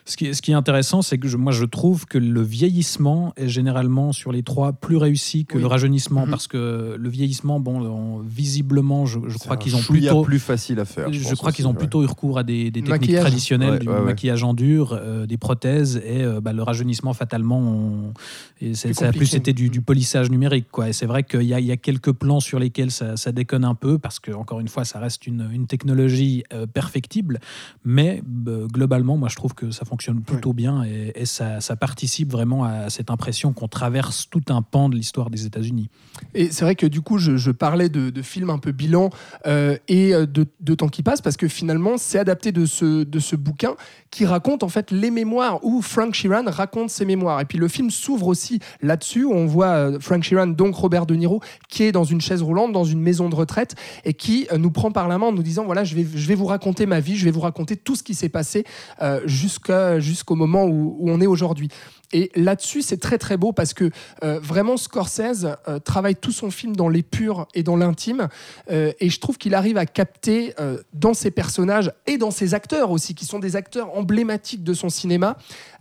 ce 0.08 0.16
qui, 0.16 0.26
est- 0.26 0.34
ce 0.34 0.40
qui 0.40 0.52
est 0.52 0.54
intéressant, 0.54 1.02
c'est 1.02 1.18
que 1.18 1.26
je- 1.28 1.36
moi, 1.36 1.52
je 1.52 1.64
trouve 1.64 2.06
que 2.06 2.16
le 2.16 2.40
vieillissement 2.40 3.32
est 3.36 3.48
généralement 3.48 4.12
sur 4.12 4.30
les 4.32 4.42
trois 4.44 4.72
plus 4.72 4.96
réussi 4.96 5.44
que 5.46 5.56
Oui. 5.56 5.60
le 5.60 5.66
rajeunissement, 5.66 6.24
Mhm. 6.26 6.30
parce 6.30 6.46
que 6.46 6.96
le 6.98 7.08
vieillissement, 7.08 7.58
bon, 7.60 7.82
on- 7.84 8.20
visiblement, 8.20 9.04
je, 9.04 9.18
je 9.26 9.36
crois 9.38 9.56
qu'ils 9.56 9.74
ont 9.74 9.82
plutôt 9.82 10.22
plus 10.22 10.38
facile 10.38 10.78
à 10.80 10.84
faire. 10.84 11.12
je, 11.12 11.34
crois 11.34 11.50
qu'ils 11.52 11.66
ont 11.66 11.72
ouais. 11.72 11.76
plutôt 11.76 12.02
eu 12.02 12.06
recours 12.06 12.38
à 12.38 12.44
des, 12.44 12.64
des 12.70 12.80
techniques 12.82 12.88
Maquillage. 12.88 13.22
traditionnelles, 13.24 13.70
Ouais, 13.72 13.78
du 13.80 13.88
ouais, 13.88 13.94
ouais. 13.94 14.00
maquillage 14.04 14.44
en 14.44 14.54
dur, 14.54 14.92
euh, 14.92 15.26
des 15.26 15.36
prothèses 15.38 15.96
et 16.04 16.22
euh, 16.22 16.40
bah, 16.40 16.52
le 16.52 16.62
rajeunissement 16.62 17.12
fatalement. 17.12 17.58
on- 17.58 18.12
et 18.60 18.70
Plus 18.72 18.94
ça 18.94 19.08
a 19.08 19.12
plus 19.12 19.34
été 19.34 19.52
du, 19.52 19.68
du 19.70 19.80
polissage 19.80 20.30
numérique. 20.30 20.66
Quoi. 20.70 20.88
Et 20.88 20.92
c'est 20.92 21.06
vrai 21.06 21.24
qu'il 21.24 21.42
y, 21.42 21.52
a- 21.52 21.60
il 21.60 21.66
y 21.66 21.72
a 21.72 21.76
quelques 21.76 22.12
plans 22.12 22.40
sur 22.40 22.58
lesquels 22.60 22.90
ça, 22.92 23.16
ça 23.16 23.32
déconne 23.32 23.64
un 23.64 23.74
peu 23.74 23.98
parce 23.98 24.20
que 24.20 24.30
encore 24.30 24.60
une 24.60 24.68
fois, 24.68 24.84
ça 24.84 24.98
reste 25.00 25.26
une, 25.26 25.48
une 25.52 25.66
technologie 25.66 26.44
euh, 26.52 26.66
perfectible, 26.66 27.40
mais 27.84 28.22
euh, 28.46 28.66
globalement, 28.68 29.16
moi 29.16 29.28
je 29.28 29.34
trouve 29.36 29.52
que 29.54 29.70
ça 29.72 29.80
fonctionne 29.84 29.95
plutôt 30.32 30.52
bien 30.52 30.84
et, 30.84 31.12
et 31.14 31.26
ça, 31.26 31.60
ça 31.60 31.76
participe 31.76 32.30
vraiment 32.30 32.64
à 32.64 32.90
cette 32.90 33.10
impression 33.10 33.52
qu'on 33.52 33.68
traverse 33.68 34.28
tout 34.30 34.42
un 34.48 34.62
pan 34.62 34.88
de 34.88 34.94
l'histoire 34.96 35.30
des 35.30 35.46
États-Unis. 35.46 35.88
Et 36.34 36.50
c'est 36.50 36.64
vrai 36.64 36.74
que 36.74 36.86
du 36.86 37.00
coup, 37.00 37.18
je, 37.18 37.36
je 37.36 37.50
parlais 37.50 37.88
de, 37.88 38.10
de 38.10 38.22
films 38.22 38.50
un 38.50 38.58
peu 38.58 38.72
bilan 38.72 39.10
euh, 39.46 39.76
et 39.88 40.14
euh, 40.14 40.26
de, 40.26 40.46
de 40.60 40.74
temps 40.74 40.88
qui 40.88 41.02
passe 41.02 41.20
parce 41.20 41.36
que 41.36 41.48
finalement, 41.48 41.96
c'est 41.98 42.18
adapté 42.18 42.52
de 42.52 42.66
ce, 42.66 43.04
de 43.04 43.18
ce 43.20 43.36
bouquin 43.36 43.74
qui 44.10 44.24
raconte 44.26 44.62
en 44.62 44.68
fait 44.68 44.90
les 44.90 45.10
mémoires 45.10 45.64
où 45.64 45.82
Frank 45.82 46.14
Sheeran 46.14 46.44
raconte 46.46 46.90
ses 46.90 47.04
mémoires. 47.04 47.40
Et 47.40 47.44
puis 47.44 47.58
le 47.58 47.68
film 47.68 47.90
s'ouvre 47.90 48.26
aussi 48.28 48.60
là-dessus 48.82 49.24
où 49.24 49.32
on 49.32 49.46
voit 49.46 49.66
euh, 49.68 49.98
Frank 50.00 50.22
Sheeran, 50.22 50.46
donc 50.48 50.74
Robert 50.74 51.06
De 51.06 51.14
Niro, 51.14 51.40
qui 51.68 51.82
est 51.82 51.92
dans 51.92 52.04
une 52.04 52.20
chaise 52.20 52.42
roulante, 52.42 52.72
dans 52.72 52.84
une 52.84 53.00
maison 53.00 53.28
de 53.28 53.34
retraite 53.34 53.74
et 54.04 54.14
qui 54.14 54.46
nous 54.56 54.70
prend 54.70 54.90
par 54.90 55.08
la 55.08 55.18
main 55.18 55.26
en 55.26 55.32
nous 55.32 55.42
disant 55.42 55.64
voilà, 55.64 55.84
je 55.84 55.94
vais, 55.94 56.06
je 56.14 56.26
vais 56.28 56.34
vous 56.34 56.46
raconter 56.46 56.86
ma 56.86 57.00
vie, 57.00 57.16
je 57.16 57.24
vais 57.24 57.30
vous 57.30 57.40
raconter 57.40 57.76
tout 57.76 57.94
ce 57.96 58.02
qui 58.02 58.14
s'est 58.14 58.28
passé 58.28 58.64
euh, 59.02 59.20
jusqu'à- 59.26 59.85
jusqu'au 59.98 60.34
moment 60.34 60.64
où, 60.64 60.98
on 61.00 61.20
est 61.20 61.26
aujourd'hui. 61.26 61.68
Et 62.12 62.30
là-dessus, 62.36 62.82
c'est 62.82 62.98
très 62.98 63.18
très 63.18 63.36
beau 63.36 63.52
parce 63.52 63.74
que 63.74 63.90
euh, 64.22 64.38
vraiment 64.40 64.76
Scorsese 64.76 65.48
euh, 65.68 65.78
travaille 65.78 66.14
tout 66.14 66.32
son 66.32 66.50
film 66.50 66.76
dans 66.76 66.88
l'épure 66.88 67.48
et 67.54 67.62
dans 67.62 67.76
l'intime. 67.76 68.28
Euh, 68.70 68.92
et 69.00 69.10
je 69.10 69.20
trouve 69.20 69.38
qu'il 69.38 69.54
arrive 69.54 69.76
à 69.76 69.86
capter 69.86 70.54
dans 70.92 71.14
ses 71.14 71.30
personnages 71.30 71.92
et 72.06 72.18
dans 72.18 72.30
ses 72.30 72.54
acteurs 72.54 72.90
aussi, 72.90 73.14
qui 73.14 73.24
sont 73.24 73.38
des 73.38 73.56
acteurs 73.56 73.96
emblématiques 73.96 74.62
de 74.62 74.74
son 74.74 74.88
cinéma, 74.88 75.36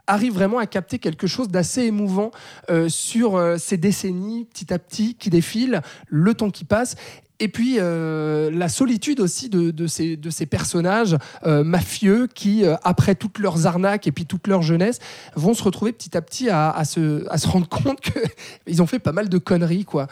arrive 0.07 0.33
vraiment 0.33 0.59
à 0.59 0.67
capter 0.67 0.99
quelque 0.99 1.27
chose 1.27 1.49
d'assez 1.49 1.83
émouvant 1.83 2.31
sur 2.87 3.55
ces 3.57 3.77
décennies 3.77 4.45
petit 4.45 4.73
à 4.73 4.79
petit 4.79 5.15
qui 5.15 5.29
défilent, 5.29 5.81
le 6.07 6.33
temps 6.33 6.51
qui 6.51 6.65
passe. 6.65 6.95
Et 7.39 7.49
puis 7.49 7.77
euh, 7.79 8.49
la 8.51 8.69
solitude 8.69 9.19
aussi 9.19 9.49
de, 9.49 9.87
ces, 9.87 10.45
personnages 10.45 11.17
euh, 11.45 11.63
mafieux 11.63 12.27
qui, 12.33 12.63
euh, 12.63 12.75
après 12.83 13.15
toutes 13.15 13.39
leurs 13.39 13.67
arnaques 13.67 14.07
et 14.07 14.11
puis 14.11 14.25
toute 14.25 14.47
leur 14.47 14.61
jeunesse, 14.61 14.99
vont 15.35 15.53
se 15.53 15.63
retrouver 15.63 15.91
petit 15.91 16.15
à 16.15 16.21
petit 16.21 16.49
à, 16.49 16.83
se, 16.85 17.47
rendre 17.47 17.67
compte 17.69 17.99
qu'ils 17.99 18.81
ont 18.81 18.87
fait 18.87 18.99
pas 18.99 19.11
mal 19.11 19.27
de 19.27 19.37
conneries, 19.37 19.85
quoi. 19.85 20.07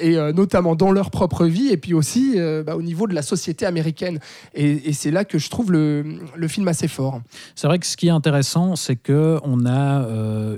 Et 0.00 0.16
notamment 0.32 0.74
dans 0.74 0.92
leur 0.92 1.10
propre 1.10 1.46
vie 1.46 1.68
et 1.68 1.76
puis 1.76 1.94
aussi 1.94 2.36
bah, 2.66 2.76
au 2.76 2.82
niveau 2.82 3.06
de 3.06 3.14
la 3.14 3.22
société 3.22 3.66
américaine. 3.66 4.18
Et, 4.54 4.92
c'est 4.92 5.10
là 5.10 5.24
que 5.24 5.38
je 5.38 5.48
trouve 5.48 5.70
le, 5.70 6.04
le 6.34 6.48
film 6.48 6.66
assez 6.68 6.88
fort. 6.88 7.20
C'est 7.54 7.66
vrai 7.66 7.78
que 7.78 7.86
ce 7.86 7.96
qui 7.96 8.08
est 8.08 8.10
intéressant, 8.10 8.74
c'est 8.74 8.96
que 8.96 9.38
on 9.44 9.64
a 9.66 10.06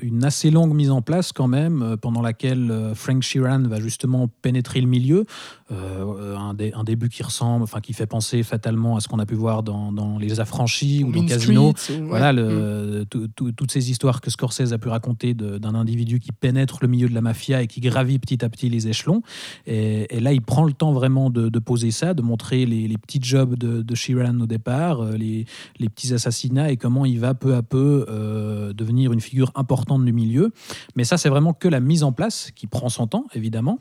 une 0.02 0.24
assez 0.24 0.50
longue 0.50 0.74
mise 0.74 0.90
en 0.90 1.02
place 1.02 1.32
quand 1.32 1.48
même, 1.48 1.96
pendant 2.00 2.22
laquelle 2.22 2.92
Frank 2.94 3.22
Sheeran 3.22 3.62
va 3.68 3.80
justement 3.80 4.28
pénétrer 4.42 4.80
le 4.80 4.86
milieu. 4.86 5.26
Euh, 5.72 6.36
un, 6.36 6.52
dé- 6.52 6.72
un 6.74 6.82
début 6.82 7.08
qui 7.08 7.22
ressemble, 7.22 7.62
enfin 7.62 7.80
qui 7.80 7.92
fait 7.92 8.06
penser 8.06 8.42
fatalement 8.42 8.96
à 8.96 9.00
ce 9.00 9.06
qu'on 9.06 9.20
a 9.20 9.26
pu 9.26 9.36
voir 9.36 9.62
dans, 9.62 9.92
dans 9.92 10.18
Les 10.18 10.40
Affranchis 10.40 11.04
ou 11.04 11.12
dans 11.12 11.20
Mean 11.20 11.26
Casino. 11.28 11.68
Ou-. 11.70 12.06
Voilà, 12.08 12.32
Mm. 12.32 12.36
le, 12.36 13.04
tout- 13.08 13.28
tout- 13.28 13.52
toutes 13.52 13.70
ces 13.70 13.88
histoires 13.90 14.20
que 14.20 14.30
Scorsese 14.30 14.72
a 14.72 14.78
pu 14.78 14.88
raconter 14.88 15.32
d'un 15.34 15.74
individu 15.76 16.18
qui 16.18 16.32
pénètre 16.32 16.78
le 16.82 16.88
milieu 16.88 17.08
de 17.08 17.14
la 17.14 17.20
mafia 17.20 17.62
et 17.62 17.68
qui 17.68 17.80
gravit 17.80 18.18
petit 18.18 18.44
à 18.44 18.48
petit 18.48 18.68
les 18.68 18.88
échelons. 18.88 19.22
Et, 19.66 20.16
et 20.16 20.18
là, 20.18 20.32
il 20.32 20.42
prend 20.42 20.64
le 20.64 20.72
temps 20.72 20.92
vraiment 20.92 21.30
de, 21.30 21.48
de 21.48 21.58
poser 21.60 21.92
ça, 21.92 22.14
de 22.14 22.22
montrer 22.22 22.66
les, 22.66 22.88
les 22.88 22.98
petits 22.98 23.20
jobs 23.22 23.54
de, 23.56 23.82
de 23.82 23.94
Sheeran 23.94 24.40
au 24.40 24.46
départ, 24.46 25.00
euh, 25.02 25.12
les, 25.16 25.46
les 25.78 25.88
petits 25.88 26.12
assassinats 26.12 26.72
et 26.72 26.76
comment 26.78 27.04
il 27.06 27.20
va 27.20 27.34
peu 27.34 27.54
à 27.54 27.62
peu 27.62 28.06
euh, 28.08 28.72
devenir 28.72 29.12
une 29.12 29.20
figure 29.20 29.52
importante 29.54 30.04
du 30.04 30.12
milieu. 30.12 30.50
Mais 30.96 31.04
ça, 31.04 31.16
c'est 31.16 31.28
vraiment 31.28 31.52
que 31.52 31.68
la 31.68 31.78
mise 31.80 32.02
en 32.02 32.10
place 32.10 32.50
qui 32.56 32.66
prend 32.66 32.88
son 32.88 33.06
temps, 33.06 33.26
évidemment. 33.34 33.78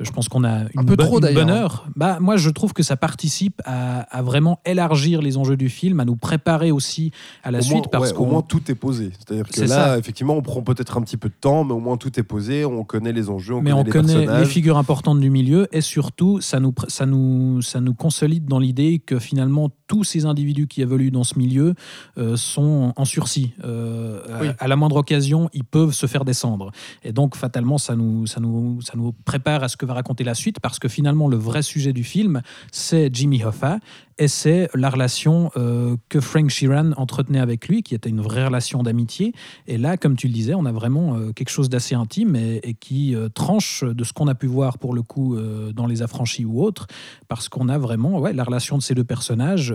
Je 0.00 0.10
pense 0.10 0.28
qu'on 0.28 0.44
a 0.44 0.64
une, 0.74 0.86
peu 0.86 0.96
bo- 0.96 1.04
trop, 1.04 1.20
bonne 1.34 1.50
hein. 1.50 1.62
heure. 1.62 1.86
Bah, 1.96 2.18
moi, 2.20 2.36
je 2.36 2.50
trouve 2.50 2.72
que 2.72 2.82
ça 2.82 2.96
participe 2.96 3.60
à, 3.64 4.00
à 4.16 4.22
vraiment 4.22 4.60
élargir 4.64 5.22
les 5.22 5.36
enjeux 5.36 5.56
du 5.56 5.68
film, 5.68 6.00
à 6.00 6.04
nous 6.04 6.16
préparer 6.16 6.70
aussi 6.70 7.10
à 7.42 7.50
la 7.50 7.58
Au 7.58 7.62
suite 7.62 7.74
moins, 7.76 7.82
parce 7.90 8.10
ouais, 8.10 8.16
qu'on 8.16 8.24
au 8.24 8.30
moins 8.30 8.42
tout 8.42 8.70
est 8.70 8.74
posé. 8.74 9.10
C'est-à-dire 9.18 9.46
que 9.48 9.54
C'est 9.54 9.66
là, 9.66 9.86
ça. 9.86 9.98
effectivement, 9.98 10.34
on 10.36 10.42
prend 10.42 10.62
peut-être 10.62 10.96
un 10.96 11.02
petit 11.02 11.16
peu 11.16 11.28
de 11.28 11.34
temps, 11.40 11.64
mais 11.64 11.72
au 11.72 11.80
moins 11.80 11.96
tout 11.96 12.18
est 12.18 12.22
posé, 12.22 12.64
on 12.64 12.84
connaît 12.84 13.12
les 13.12 13.28
enjeux, 13.30 13.54
on 13.54 13.62
mais 13.62 13.70
connaît 13.70 13.80
on 13.80 13.84
les 13.84 13.90
connaît 13.90 14.14
les 14.20 14.26
personnages. 14.26 14.46
figures 14.48 14.78
importantes 14.78 15.20
du 15.20 15.30
milieu 15.30 15.68
et 15.72 15.80
surtout 15.80 16.40
ça 16.40 16.60
nous, 16.60 16.74
ça 16.88 17.06
nous, 17.06 17.62
ça 17.62 17.80
nous 17.80 17.94
consolide 17.94 18.46
dans 18.46 18.58
l'idée 18.58 18.98
que 18.98 19.18
finalement 19.18 19.70
tous 19.86 20.04
ces 20.04 20.24
individus 20.26 20.68
qui 20.68 20.82
évoluent 20.82 21.10
dans 21.10 21.24
ce 21.24 21.36
milieu 21.38 21.74
euh, 22.18 22.36
sont 22.36 22.92
en 22.96 23.04
sursis. 23.04 23.52
Euh, 23.64 24.20
à- 24.58 24.64
à, 24.64 24.68
la 24.68 24.76
moindre 24.76 24.96
occasion, 24.96 25.50
ils 25.52 25.64
peuvent 25.64 25.92
se 25.92 26.06
faire 26.06 26.24
descendre. 26.24 26.70
Et 27.02 27.12
donc 27.12 27.34
fatalement, 27.36 27.76
ça 27.78 27.96
nous, 27.96 28.26
ça, 28.26 28.40
nous, 28.40 28.80
ça 28.82 28.92
nous 28.96 29.12
prépare 29.24 29.62
à 29.64 29.68
ce 29.68 29.76
que 29.76 29.86
va 29.86 29.94
raconter 29.94 30.22
la 30.24 30.34
suite 30.34 30.60
parce 30.60 30.78
que 30.78 30.88
finalement 30.88 31.19
le 31.28 31.36
vrai 31.36 31.62
sujet 31.62 31.92
du 31.92 32.04
film, 32.04 32.42
c'est 32.72 33.14
Jimmy 33.14 33.44
Hoffa 33.44 33.78
et 34.20 34.28
c'est 34.28 34.68
la 34.74 34.90
relation 34.90 35.50
euh, 35.56 35.96
que 36.10 36.20
Frank 36.20 36.50
Sheeran 36.50 36.92
entretenait 36.98 37.40
avec 37.40 37.68
lui, 37.68 37.82
qui 37.82 37.94
était 37.94 38.10
une 38.10 38.20
vraie 38.20 38.44
relation 38.44 38.82
d'amitié. 38.82 39.32
Et 39.66 39.78
là, 39.78 39.96
comme 39.96 40.14
tu 40.14 40.26
le 40.26 40.34
disais, 40.34 40.52
on 40.54 40.66
a 40.66 40.72
vraiment 40.72 41.16
euh, 41.16 41.32
quelque 41.32 41.48
chose 41.48 41.70
d'assez 41.70 41.94
intime 41.94 42.36
et, 42.36 42.76
qui 42.78 43.14
euh, 43.14 43.30
tranche 43.30 43.82
de 43.82 44.04
ce 44.04 44.12
qu'on 44.12 44.28
a 44.28 44.34
pu 44.34 44.46
voir 44.46 44.76
pour 44.76 44.92
le 44.92 45.00
coup 45.00 45.38
dans 45.74 45.86
Les 45.86 46.02
Affranchis 46.02 46.44
ou 46.44 46.62
autres, 46.62 46.86
parce 47.28 47.48
qu'on 47.48 47.70
a 47.70 47.78
vraiment 47.78 48.20
la 48.28 48.44
relation 48.44 48.76
de 48.76 48.82
ces 48.82 48.94
deux 48.94 49.04
personnages 49.04 49.74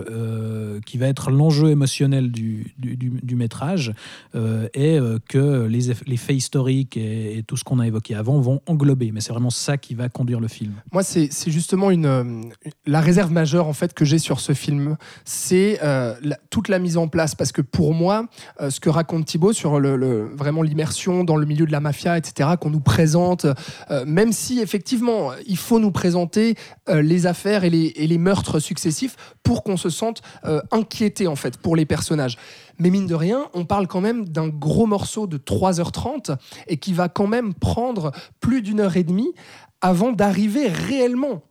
qui 0.84 0.98
va 0.98 1.08
être 1.08 1.30
l'enjeu 1.30 1.70
émotionnel 1.70 2.30
du, 2.30 2.72
du, 2.78 2.96
du- 2.96 3.36
métrage 3.36 3.92
et 4.34 4.98
que 5.28 5.66
les, 5.66 5.92
les 6.06 6.16
faits 6.16 6.36
historiques 6.36 6.96
et, 6.96 7.42
tout 7.46 7.56
ce 7.56 7.64
qu'on 7.64 7.80
a 7.80 7.86
évoqué 7.86 8.14
avant 8.14 8.38
vont 8.40 8.60
englober. 8.66 9.10
Mais 9.12 9.20
c'est 9.20 9.32
vraiment 9.32 9.50
ça 9.50 9.76
qui 9.76 9.94
va 9.94 10.08
conduire 10.08 10.40
le 10.40 10.48
film. 10.48 10.74
Moi, 10.92 11.02
c'est 11.02 11.30
justement 11.48 11.90
une, 11.90 12.52
la 12.86 13.00
réserve 13.00 13.32
majeure 13.32 13.66
en 13.66 13.72
fait 13.72 13.92
que 13.92 14.04
j'ai 14.04 14.18
sur 14.18 14.35
ce 14.40 14.52
film, 14.52 14.96
c'est 15.24 15.78
euh, 15.82 16.14
toute 16.50 16.68
la 16.68 16.78
mise 16.78 16.96
en 16.96 17.08
place. 17.08 17.34
Parce 17.34 17.52
que 17.52 17.62
pour 17.62 17.94
moi, 17.94 18.26
euh, 18.60 18.70
ce 18.70 18.80
que 18.80 18.88
raconte 18.88 19.26
Thibaut 19.26 19.52
sur 19.52 19.80
le, 19.80 20.28
vraiment 20.34 20.62
l'immersion 20.62 21.24
dans 21.24 21.36
le 21.36 21.46
milieu 21.46 21.66
de 21.66 21.72
la 21.72 21.80
mafia, 21.80 22.18
etc., 22.18 22.50
qu'on 22.60 22.70
nous 22.70 22.80
présente, 22.80 23.46
euh, 23.90 24.04
même 24.06 24.32
si 24.32 24.60
effectivement 24.60 25.30
il 25.46 25.56
faut 25.56 25.78
nous 25.78 25.90
présenter 25.90 26.54
les 26.88 27.26
affaires 27.26 27.64
et 27.64 27.70
les, 27.70 27.92
et 27.96 28.06
les 28.06 28.18
meurtres 28.18 28.58
successifs 28.60 29.16
pour 29.42 29.62
qu'on 29.62 29.76
se 29.76 29.90
sente 29.90 30.22
inquiété 30.70 31.26
en 31.26 31.36
fait 31.36 31.56
pour 31.56 31.76
les 31.76 31.84
personnages. 31.84 32.36
Mais 32.78 32.90
mine 32.90 33.06
de 33.06 33.14
rien, 33.14 33.48
on 33.54 33.64
parle 33.64 33.86
quand 33.86 34.00
même 34.00 34.28
d'un 34.28 34.48
gros 34.48 34.86
morceau 34.86 35.26
de 35.26 35.38
3h30 35.38 36.36
et 36.66 36.76
qui 36.76 36.92
va 36.92 37.08
quand 37.08 37.26
même 37.26 37.54
prendre 37.54 38.12
plus 38.40 38.62
d'une 38.62 38.80
heure 38.80 38.96
et 38.96 39.04
demie 39.04 39.32
avant 39.80 40.12
d'arriver 40.12 40.68
réellement 40.68 41.42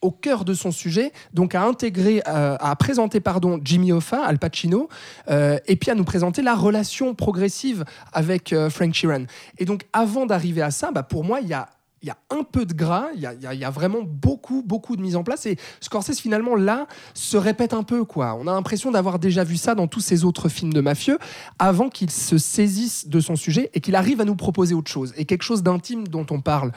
au 0.00 0.10
cœur 0.10 0.44
de 0.44 0.54
son 0.54 0.70
sujet, 0.70 1.12
donc 1.32 1.54
à 1.54 1.64
intégrer, 1.64 2.22
euh, 2.28 2.56
à 2.60 2.76
présenter 2.76 3.20
pardon 3.20 3.58
Jimmy 3.62 3.92
Hoffa, 3.92 4.24
Al 4.24 4.38
Pacino, 4.38 4.88
euh, 5.28 5.58
et 5.66 5.76
puis 5.76 5.90
à 5.90 5.94
nous 5.94 6.04
présenter 6.04 6.42
la 6.42 6.54
relation 6.54 7.14
progressive 7.14 7.84
avec 8.12 8.52
euh, 8.52 8.70
Frank 8.70 8.94
Sheeran. 8.94 9.24
Et 9.58 9.64
donc 9.64 9.86
avant 9.92 10.26
d'arriver 10.26 10.62
à 10.62 10.70
ça, 10.70 10.92
bah, 10.92 11.02
pour 11.02 11.24
moi 11.24 11.40
il 11.40 11.48
y 11.48 11.54
a 11.54 11.68
un 12.30 12.42
peu 12.42 12.66
de 12.66 12.74
gras, 12.74 13.06
il 13.14 13.20
y 13.20 13.64
a, 13.64 13.70
vraiment 13.70 14.02
beaucoup, 14.02 14.62
beaucoup 14.62 14.94
de 14.94 15.00
mise 15.00 15.16
en 15.16 15.24
place. 15.24 15.46
Et 15.46 15.56
Scorsese, 15.80 16.20
finalement, 16.20 16.54
là, 16.54 16.86
se 17.14 17.38
répète 17.38 17.72
un 17.72 17.82
peu. 17.82 18.04
On 18.14 18.46
a 18.46 18.52
l'impression 18.52 18.90
d'avoir 18.90 19.18
déjà 19.18 19.42
vu 19.42 19.56
ça 19.56 19.74
dans 19.74 19.86
tous 19.86 20.00
ses 20.00 20.22
autres 20.22 20.50
films 20.50 20.74
de 20.74 20.82
mafieux, 20.82 21.18
avant 21.58 21.88
qu'il 21.88 22.10
se 22.10 22.36
saisisse 22.36 23.08
de 23.08 23.20
son 23.20 23.36
sujet 23.36 23.70
et 23.72 23.80
qu'il 23.80 23.96
arrive 23.96 24.20
à 24.20 24.26
nous 24.26 24.36
proposer 24.36 24.74
autre 24.74 24.90
chose, 24.90 25.14
et 25.16 25.24
quelque 25.24 25.44
chose 25.44 25.62
d'intime 25.62 26.06
dont 26.06 26.26
on 26.30 26.42
parle. 26.42 26.72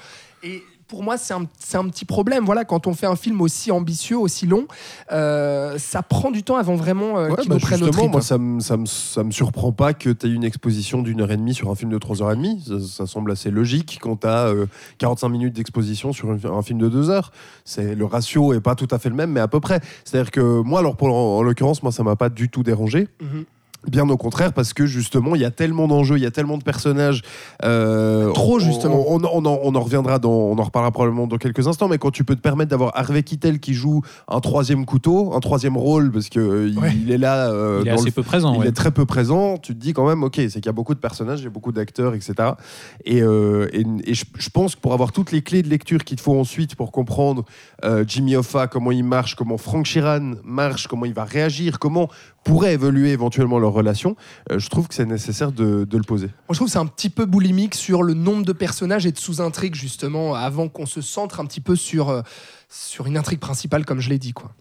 Pour 0.88 1.04
moi, 1.04 1.18
c'est 1.18 1.34
un, 1.34 1.42
un 1.42 1.90
petit 1.90 2.06
problème. 2.06 2.46
Voilà, 2.46 2.66
quand 2.66 2.88
on 2.88 2.94
fait 2.94 3.06
un 3.08 3.16
film 3.16 3.42
aussi 3.42 3.72
ambitieux, 3.72 4.18
aussi 4.18 4.46
long, 4.46 4.68
euh, 5.12 5.78
ça 5.78 6.02
prend 6.02 6.32
du 6.32 6.44
temps 6.44 6.56
avant 6.58 6.76
vraiment 6.76 7.18
euh, 7.18 7.30
Ouais, 7.30 7.36
qu'il 7.38 7.50
bah 7.50 7.58
prenne 7.60 7.80
justement, 7.80 7.92
trip. 8.04 8.12
moi, 8.12 8.22
ça 8.22 8.38
me, 8.38 8.60
ça, 8.60 8.78
me, 8.78 8.86
ça 8.86 9.24
me 9.24 9.32
surprend 9.32 9.72
pas 9.72 9.94
que 9.94 10.10
tu 10.10 10.28
aies 10.28 10.30
une 10.32 10.44
exposition 10.44 11.02
d'une 11.02 11.22
heure 11.22 11.32
et 11.32 11.38
demie 11.38 11.54
sur 11.54 11.70
un 11.70 11.76
film 11.76 11.92
de 11.92 11.98
trois 11.98 12.22
heures 12.22 12.32
et 12.32 12.36
demie. 12.36 12.64
Ça, 12.68 12.80
ça 12.80 13.06
semble 13.08 13.32
assez 13.32 13.52
logique 13.52 14.00
quand 14.02 14.18
tu 14.22 14.28
as 14.28 14.54
45 14.98 15.30
minutes 15.30 15.54
d'exposition 15.56 16.14
sur 16.14 16.30
un, 16.32 16.38
un 16.46 16.62
film 16.62 16.80
de 16.80 16.90
deux 16.90 17.10
heures. 17.10 17.32
C'est 17.66 17.96
Le 17.96 18.06
ratio 18.06 18.54
est 18.54 18.62
pas 18.62 18.76
tout 18.76 18.88
à 18.92 19.00
fait 19.00 19.10
le 19.10 19.16
même, 19.16 19.32
mais 19.32 19.40
à 19.42 19.48
peu 19.48 19.60
près. 19.60 19.80
C'est-à-dire 20.06 20.32
que 20.32 20.62
moi, 20.62 20.80
alors 20.80 20.96
pour, 20.96 21.10
en, 21.10 21.38
en 21.38 21.42
l'occurrence, 21.44 21.84
moi, 21.84 21.92
ça 21.92 22.04
m'a 22.04 22.16
pas 22.16 22.30
du 22.30 22.50
tout 22.50 22.64
dérangé. 22.64 23.08
Mhm. 23.22 23.46
Bien 23.86 24.10
au 24.10 24.18
contraire, 24.18 24.52
parce 24.52 24.74
que 24.74 24.86
justement, 24.86 25.34
il 25.36 25.42
y 25.42 25.46
a 25.46 25.52
tellement 25.52 25.88
d'enjeux, 25.88 26.18
il 26.18 26.24
y 26.24 26.26
a 26.26 26.32
tellement 26.32 26.58
de 26.58 26.64
personnages. 26.64 27.22
euh, 27.64 28.32
Trop, 28.34 28.56
on- 28.56 28.60
justement. 28.60 29.06
On, 29.08 29.22
on 29.24 29.46
en, 29.46 29.60
on 29.64 29.76
en 29.76 29.80
reviendra, 29.82 30.20
dans, 30.20 30.30
on 30.32 30.58
en 30.58 30.64
reparlera 30.64 30.92
probablement 30.92 31.26
dans 31.28 31.38
quelques 31.38 31.68
instants, 31.68 31.88
mais 31.88 31.98
quand 31.98 32.12
tu 32.12 32.26
peux 32.26 32.36
te 32.36 32.42
permettre 32.42 32.70
d'avoir 32.72 32.92
Harvey 32.98 33.24
Keitel 33.24 33.60
qui 33.60 33.74
joue 33.74 34.02
un 34.28 34.40
troisième 34.42 34.86
couteau, 34.86 35.34
un 35.34 35.40
troisième 35.40 35.78
rôle, 35.78 36.12
parce 36.12 36.28
que 36.28 36.40
euh, 36.40 36.68
il, 36.70 36.78
Ouais. 36.80 36.92
il 37.02 37.12
est 37.12 37.18
là. 37.18 37.50
euh, 37.50 37.80
Il 37.82 37.88
est 37.88 37.92
dans 37.92 37.98
assez 37.98 38.06
le 38.08 38.12
peu 38.12 38.24
présent. 38.24 38.54
il 38.56 38.60
ouais. 38.60 38.68
est 38.68 38.72
très 38.74 38.92
peu 38.92 39.06
présent. 39.06 39.58
Tu 39.58 39.74
te 39.74 39.80
dis 39.80 39.94
quand 39.94 40.08
même, 40.08 40.22
ok, 40.24 40.36
c'est 40.36 40.50
qu'il 40.54 40.66
y 40.66 40.70
a 40.70 40.74
beaucoup 40.74 40.94
de 40.96 41.00
personnages, 41.00 41.40
il 41.40 41.44
y 41.46 41.48
a 41.48 41.52
beaucoup 41.52 41.72
d'acteurs, 41.72 42.14
etc. 42.14 42.34
Et, 43.06 43.22
euh, 43.22 43.70
et, 43.72 43.86
et 44.06 44.14
je, 44.16 44.26
je 44.38 44.50
pense 44.50 44.76
que 44.76 44.82
pour 44.82 44.94
avoir 44.94 45.12
toutes 45.14 45.32
les 45.32 45.42
clés 45.42 45.62
de 45.62 45.70
lecture 45.70 46.04
qu'il 46.04 46.18
te 46.18 46.22
faut 46.22 46.38
ensuite 46.38 46.76
pour 46.76 46.92
comprendre 46.92 47.46
euh, 47.86 48.04
Jimmy 48.06 48.36
Hoffa, 48.36 48.68
comment 48.68 48.92
il 48.92 49.04
marche, 49.06 49.36
comment 49.36 49.58
Frank 49.58 49.86
Sheeran 49.86 50.34
marche, 50.44 50.88
comment 50.88 51.06
il 51.06 51.14
va 51.14 51.24
réagir, 51.24 51.80
comment 51.80 52.10
pourrait 52.48 52.74
évoluer 52.74 53.12
éventuellement 53.12 53.60
leur 53.60 53.74
relation, 53.74 54.16
euh, 54.52 54.58
je 54.58 54.70
trouve 54.70 54.88
que 54.88 54.94
c'est 54.94 55.06
nécessaire 55.06 55.52
de, 55.52 55.86
le 55.92 56.04
poser. 56.04 56.28
Moi, 56.28 56.52
je 56.52 56.56
trouve 56.56 56.68
que 56.68 56.72
c'est 56.72 56.80
un 56.80 56.86
petit 56.86 57.10
peu 57.10 57.26
boulimique 57.26 57.76
sur 57.76 58.04
le 58.04 58.14
nombre 58.14 58.46
de 58.46 58.54
personnages 58.54 59.06
et 59.06 59.12
de 59.12 59.18
sous-intrigues, 59.18 59.76
justement, 59.76 60.34
avant 60.34 60.70
qu'on 60.70 60.86
se 60.86 61.02
centre 61.02 61.42
un 61.42 61.46
petit 61.46 61.60
peu 61.60 61.76
sur, 61.76 62.10
euh, 62.10 62.22
sur 62.70 63.08
une 63.08 63.16
intrigue 63.18 63.40
principale, 63.40 63.86
comme 63.86 64.00
je 64.02 64.10
l'ai 64.10 64.20
dit. 64.20 64.34
Quoi. 64.34 64.52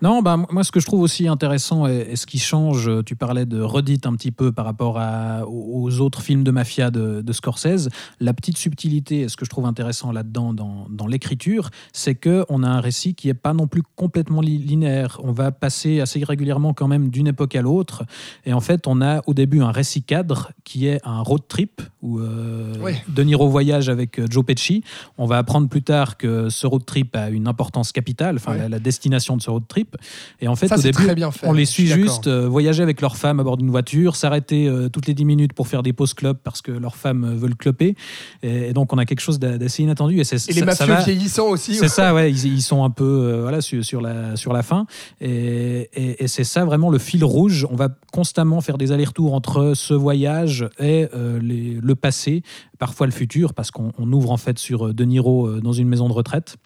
Non, 0.00 0.22
bah, 0.22 0.36
moi, 0.50 0.62
ce 0.62 0.70
que 0.70 0.78
je 0.78 0.86
trouve 0.86 1.00
aussi 1.00 1.26
intéressant 1.26 1.86
et, 1.88 2.06
et 2.10 2.16
ce 2.16 2.24
qui 2.26 2.38
change, 2.38 2.88
tu 3.04 3.16
parlais 3.16 3.44
de 3.44 3.60
redite 3.60 4.06
un 4.06 4.14
petit 4.14 4.30
peu 4.30 4.52
par 4.52 4.64
rapport 4.64 4.98
à- 4.98 5.42
aux 5.48 6.00
autres 6.00 6.22
films 6.22 6.44
de 6.44 6.50
mafia 6.52 6.90
de, 6.92 7.22
de 7.22 7.32
Scorsese, 7.32 7.88
la 8.20 8.32
petite 8.34 8.56
subtilité, 8.56 9.20
et 9.22 9.28
ce 9.28 9.36
que 9.36 9.44
je 9.44 9.50
trouve 9.50 9.66
intéressant 9.66 10.12
là-dedans, 10.12 10.54
dans, 10.54 10.86
dans 10.90 11.06
l'écriture, 11.08 11.70
c'est 11.92 12.14
qu'on 12.14 12.62
a 12.62 12.68
un 12.68 12.80
récit 12.80 13.14
qui 13.14 13.26
n'est 13.26 13.34
pas 13.34 13.52
non 13.52 13.66
plus 13.66 13.82
complètement 13.96 14.40
li- 14.40 14.58
linéaire. 14.58 15.18
On 15.24 15.32
va 15.32 15.50
passer 15.50 16.00
assez 16.00 16.22
régulièrement 16.22 16.72
quand 16.72 16.86
même 16.88 17.08
d'une 17.10 17.26
époque 17.26 17.56
à 17.56 17.62
l'autre. 17.62 18.04
Et 18.44 18.52
en 18.52 18.60
fait, 18.60 18.86
on 18.86 19.00
a 19.02 19.22
au 19.26 19.34
début 19.34 19.60
un 19.60 19.72
récit 19.72 20.02
cadre 20.04 20.52
qui 20.64 20.86
est 20.86 21.00
un 21.04 21.20
road 21.20 21.42
trip 21.48 21.82
où 22.00 22.20
euh, 22.20 22.74
Ouais. 22.80 23.02
De 23.08 23.22
Niro 23.24 23.48
voyage 23.48 23.88
avec 23.88 24.20
euh, 24.20 24.26
Joe 24.30 24.44
Pesci. 24.44 24.84
On 25.18 25.26
va 25.26 25.38
apprendre 25.38 25.68
plus 25.68 25.82
tard 25.82 26.16
que 26.16 26.48
ce 26.48 26.66
road 26.66 26.84
trip 26.84 27.16
a 27.16 27.30
une 27.30 27.48
importance 27.56 27.90
capitale, 27.92 28.36
enfin 28.36 28.52
Ouais. 28.52 28.58
la, 28.58 28.68
la 28.68 28.78
destination 28.78 29.36
de 29.36 29.42
ce 29.42 29.48
road 29.50 29.62
trip. 29.66 29.96
Et 30.40 30.48
en 30.48 30.56
fait, 30.56 30.68
Ça, 30.68 30.76
au 30.76 30.82
début, 30.82 31.04
très 31.04 31.14
bien 31.14 31.30
fait. 31.30 31.46
on 31.46 31.52
les 31.52 31.64
je 31.64 31.70
suis 31.70 31.88
suit 31.88 32.02
juste 32.02 32.26
euh, 32.26 32.46
voyager 32.46 32.82
avec 32.82 33.00
leur 33.00 33.16
femme 33.16 33.40
à 33.40 33.44
bord 33.44 33.56
d'une 33.56 33.70
voiture, 33.70 34.14
s'arrêter 34.14 34.68
euh, 34.68 34.88
toutes 34.90 35.06
les 35.06 35.14
10 35.14 35.24
minutes 35.24 35.52
pour 35.54 35.66
faire 35.68 35.82
des 35.82 35.92
pauses 35.94 36.12
club 36.14 36.36
parce 36.44 36.60
que 36.60 36.70
leurs 36.70 36.96
femmes 36.96 37.24
euh, 37.24 37.34
veulent 37.34 37.56
cloper. 37.56 37.96
Et, 38.42 38.68
et 38.68 38.72
donc, 38.74 38.92
on 38.92 38.98
a 38.98 39.06
quelque 39.06 39.20
chose 39.20 39.38
d'a- 39.38 39.56
d'assez 39.56 39.82
inattendu. 39.82 40.20
Et, 40.20 40.24
c'est- 40.24 40.48
Et 40.50 40.52
les 40.52 40.60
ça- 40.60 40.72
ça 40.72 40.86
mafieux 40.86 40.94
va- 40.94 41.02
vieillissants 41.04 41.48
aussi. 41.48 41.74
c'est 41.74 41.88
ça, 41.88 42.14
ouais, 42.14 42.30
ils, 42.30 42.44
ils 42.46 42.62
sont 42.62 42.84
un 42.84 42.90
peu 42.90 43.04
euh, 43.04 43.40
voilà, 43.42 43.60
sur, 43.62 43.82
sur 43.84 44.00
la, 44.02 44.36
sur 44.36 44.52
la 44.52 44.62
fin. 44.62 44.86
Et, 45.20 45.88
et- 45.94 46.24
et 46.24 46.28
c'est 46.28 46.44
ça 46.44 46.64
vraiment 46.64 46.90
le 46.90 46.98
fil 46.98 47.24
rouge. 47.24 47.66
On 47.70 47.76
va 47.76 47.88
constamment 48.12 48.60
faire 48.60 48.76
des 48.78 48.92
allers-retours 48.92 49.34
entre 49.34 49.72
ce 49.74 49.94
voyage 49.94 50.68
et 50.78 51.06
les- 51.40 51.78
le 51.82 51.94
passé, 51.94 52.42
parfois 52.78 53.06
le 53.06 53.12
futur, 53.12 53.54
parce 53.54 53.70
qu'on 53.70 53.92
on 53.98 54.12
ouvre 54.12 54.30
en 54.30 54.36
fait 54.36 54.58
sur 54.58 54.92
De 54.94 55.04
Niro 55.04 55.60
dans 55.60 55.72
une 55.72 55.88
maison 55.88 56.08
de 56.08 56.12
retraite. 56.14 56.56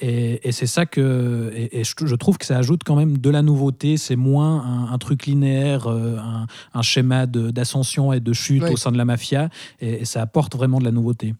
Et, 0.00 0.46
et 0.48 0.52
c'est 0.52 0.66
ça 0.66 0.86
que. 0.86 1.50
Et, 1.54 1.80
et 1.80 1.84
je, 1.84 2.14
trouve 2.14 2.38
que 2.38 2.46
ça 2.46 2.56
ajoute 2.56 2.82
quand 2.84 2.96
même 2.96 3.18
de 3.18 3.30
la 3.30 3.42
nouveauté. 3.42 3.96
C'est 3.96 4.16
moins 4.16 4.62
un, 4.64 4.92
un 4.92 4.98
truc 4.98 5.26
linéaire, 5.26 5.86
euh, 5.88 6.16
un, 6.18 6.46
un 6.74 6.82
schéma 6.82 7.26
d'ascension 7.26 8.12
et 8.12 8.20
de 8.20 8.32
chute 8.32 8.62
Ouais. 8.62 8.72
au 8.72 8.76
sein 8.76 8.92
de 8.92 8.98
la 8.98 9.04
mafia. 9.04 9.48
Et, 9.80 10.02
et 10.02 10.04
ça 10.04 10.22
apporte 10.22 10.54
vraiment 10.56 10.78
de 10.78 10.84
la 10.84 10.92
nouveauté. 10.92 11.34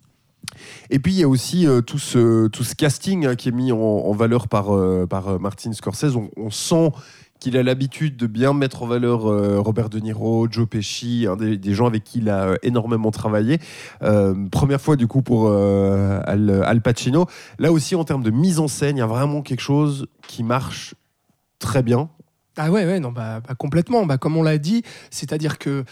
Et 0.91 0.99
puis 0.99 1.13
il 1.13 1.19
y 1.19 1.23
a 1.23 1.29
aussi 1.29 1.67
euh, 1.67 1.83
tout, 1.83 1.99
ce, 1.99 2.47
tout 2.49 2.65
ce 2.65 2.75
casting 2.75 3.27
hein, 3.27 3.35
qui 3.35 3.49
est 3.51 3.53
mis 3.53 3.71
en, 3.71 3.79
en 3.79 4.13
valeur 4.13 4.49
par, 4.49 4.75
euh, 4.75 5.07
par 5.07 5.39
Martin 5.41 5.73
Scorsese. 5.73 6.17
On, 6.17 6.31
on 6.37 6.51
sent 6.51 6.91
qu'il 7.39 7.57
a 7.57 7.63
l'habitude 7.63 8.17
de 8.17 8.27
bien 8.27 8.53
mettre 8.53 8.83
en 8.83 8.87
valeur 8.87 9.27
euh, 9.27 9.61
Robert 9.61 9.89
De 9.89 9.99
Niro, 9.99 10.49
Joe 10.51 10.69
Pesci, 10.69 11.27
hein, 11.29 11.37
des, 11.37 11.75
gens 11.75 11.87
avec 11.87 12.05
qui 12.05 12.19
il 12.19 12.29
a 12.29 12.49
euh, 12.49 12.57
énormément 12.63 13.11
travaillé. 13.11 13.59
Euh, 14.03 14.35
première 14.51 14.81
fois 14.81 14.97
du 14.97 15.07
coup 15.07 15.23
pour 15.23 15.51
Al, 15.51 16.81
Pacino. 16.83 17.27
Là 17.59 17.73
aussi 17.73 17.95
en 17.95 18.05
termes 18.05 18.23
de 18.23 18.31
mise 18.31 18.59
en 18.59 18.69
scène, 18.69 18.97
il 18.97 19.01
y 19.01 19.03
a 19.03 19.07
vraiment 19.07 19.43
quelque 19.43 19.61
chose 19.61 20.07
qui 20.27 20.43
marche 20.43 20.95
très 21.59 21.83
bien. 21.83 22.09
Ah 22.57 22.73
ouais, 22.73 22.85
ouais, 22.85 22.99
non, 22.99 23.13
bah, 23.13 23.41
bah, 23.47 23.55
complètement. 23.55 24.05
Bah, 24.05 24.19
comme 24.19 24.37
on 24.37 24.43
l'a 24.43 24.59
dit, 24.59 24.83
c'est-à-dire 25.11 25.59
que 25.59 25.85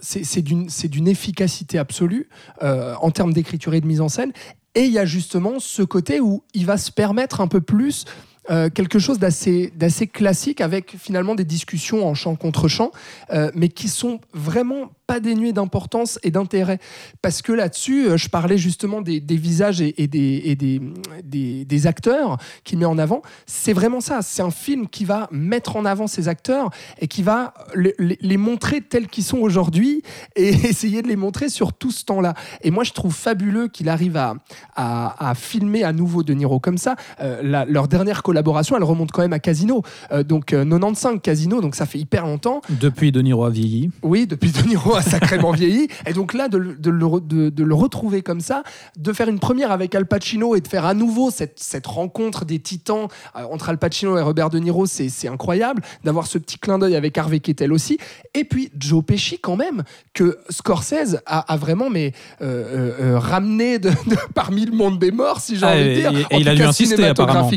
c'est 0.00 0.42
d'une 0.42 1.08
efficacité 1.08 1.78
absolue 1.78 2.28
en 2.60 3.10
termes 3.10 3.32
d'écriture 3.32 3.74
et 3.74 3.80
de 3.80 3.86
mise 3.86 4.00
en 4.00 4.08
scène. 4.08 4.32
Et 4.76 4.84
il 4.84 4.92
y 4.92 4.98
a 4.98 5.06
justement 5.06 5.60
ce 5.60 5.82
côté 5.82 6.20
où 6.20 6.42
il 6.52 6.66
va 6.66 6.78
se 6.78 6.90
permettre 6.90 7.40
un 7.40 7.46
peu 7.46 7.60
plus 7.60 8.04
euh, 8.50 8.68
quelque 8.68 8.98
chose 8.98 9.18
d'assez 9.18 9.72
classique 10.12 10.60
avec 10.60 10.96
finalement 10.98 11.34
des 11.34 11.44
discussions 11.44 12.06
en 12.06 12.14
chant 12.14 12.36
contre 12.36 12.68
chant, 12.68 12.90
euh, 13.30 13.50
mais 13.54 13.68
qui 13.68 13.88
sont 13.88 14.20
vraiment 14.32 14.90
pas 15.06 15.20
dénuées 15.20 15.52
d'importance 15.52 16.18
et 16.22 16.30
d'intérêt. 16.30 16.78
Parce 17.22 17.42
que 17.42 17.52
là-dessus, 17.52 18.06
euh, 18.08 18.16
je 18.16 18.28
parlais 18.28 18.58
justement 18.58 19.00
des, 19.02 19.20
des 19.20 19.36
visages 19.36 19.80
et, 19.80 20.02
et 20.02 20.06
des, 20.08 20.42
et 20.44 20.56
des, 20.56 20.80
des, 21.22 21.64
des 21.64 21.86
acteurs 21.86 22.38
qu'il 22.64 22.78
met 22.78 22.84
en 22.84 22.98
avant. 22.98 23.22
C'est 23.46 23.72
vraiment 23.72 24.00
ça. 24.00 24.20
C'est 24.22 24.42
un 24.42 24.50
film 24.50 24.88
qui 24.88 25.04
va 25.04 25.28
mettre 25.30 25.76
en 25.76 25.84
avant 25.84 26.06
ces 26.06 26.28
acteurs 26.28 26.70
et 27.00 27.08
qui 27.08 27.22
va 27.22 27.54
les, 27.74 27.94
les- 27.98 28.18
les 28.20 28.36
montrer 28.36 28.80
tels 28.80 29.06
qu'ils 29.08 29.24
sont 29.24 29.38
aujourd'hui 29.38 30.02
et 30.36 30.48
essayer 30.48 31.02
de 31.02 31.08
les 31.08 31.16
montrer 31.16 31.48
sur 31.48 31.72
tout 31.72 31.90
ce 31.90 32.04
temps-là. 32.04 32.34
Et 32.62 32.70
moi, 32.70 32.84
je 32.84 32.92
trouve 32.92 33.14
fabuleux 33.14 33.68
qu'il 33.68 33.88
arrive 33.88 34.16
à, 34.16 34.34
à, 34.76 35.30
à 35.30 35.34
filmer 35.34 35.84
à 35.84 35.92
nouveau 35.92 36.22
De 36.22 36.32
Niro 36.34 36.60
comme 36.60 36.78
ça. 36.78 36.96
Euh, 37.20 37.40
la- 37.42 37.64
leur 37.64 37.88
dernière 37.88 38.22
collaboration, 38.22 38.76
elle 38.76 38.84
remonte 38.84 39.12
quand 39.12 39.22
même 39.22 39.32
à 39.32 39.38
Casino. 39.38 39.82
Euh, 40.12 40.22
donc 40.22 40.52
euh, 40.52 40.64
95 40.64 41.20
Casino, 41.22 41.60
donc 41.60 41.74
ça 41.74 41.86
fait 41.86 41.98
hyper 41.98 42.24
longtemps. 42.26 42.60
Depuis 42.80 43.12
De 43.12 43.20
Niro 43.20 43.44
a 43.44 43.50
vieilli. 43.50 43.90
Oui, 44.02 44.26
depuis 44.26 44.50
De 44.50 44.62
Niro 44.66 44.93
a 44.94 45.02
sacrément 45.02 45.52
vieilli. 45.52 45.88
Et 46.06 46.12
donc 46.12 46.34
là, 46.34 46.48
de, 46.48 46.58
le- 46.58 46.74
de 46.76 46.90
le, 46.90 47.04
re- 47.06 47.26
de- 47.26 47.48
de 47.50 47.64
le 47.64 47.74
retrouver 47.74 48.22
comme 48.22 48.40
ça, 48.40 48.62
de 48.96 49.12
faire 49.12 49.28
une 49.28 49.38
première 49.38 49.70
avec 49.72 49.94
Al 49.94 50.06
Pacino 50.06 50.54
et 50.56 50.60
de 50.60 50.68
faire 50.68 50.84
à 50.84 50.94
nouveau 50.94 51.30
cette, 51.30 51.58
cette 51.60 51.86
rencontre 51.86 52.44
des 52.44 52.58
titans 52.58 53.08
euh, 53.36 53.44
entre 53.50 53.68
Al 53.70 53.78
Pacino 53.78 54.16
et 54.18 54.22
Robert 54.22 54.50
De 54.50 54.58
Niro, 54.58 54.86
c'est 54.86 55.28
incroyable. 55.28 55.82
D'avoir 56.04 56.26
ce 56.26 56.38
petit 56.38 56.58
clin 56.58 56.78
d'œil 56.78 56.96
avec 56.96 57.16
Harvey 57.18 57.40
Keitel 57.40 57.72
aussi. 57.72 57.98
Et 58.34 58.44
puis 58.44 58.70
Joe 58.78 59.04
Pesci 59.04 59.38
quand 59.38 59.56
même, 59.56 59.82
que 60.12 60.38
Scorsese 60.50 61.18
a, 61.26 61.40
a 61.52 61.56
vraiment 61.56 61.90
mais, 61.90 62.12
euh, 62.42 62.92
euh, 63.14 63.18
ramené 63.18 63.78
de, 63.78 63.90
parmi 64.34 64.64
le 64.66 64.72
monde 64.72 64.98
des 64.98 65.10
morts, 65.10 65.40
si 65.40 65.56
j'ai 65.56 65.64
Ah, 65.66 65.72
envie 65.72 65.88
de 65.88 65.94
dire. 65.94 66.26
et 66.30 66.34
En 66.34 66.38
il 66.38 66.48
a 66.48 66.54
dû 66.54 66.62
insister, 66.62 67.04
apparemment. 67.06 67.50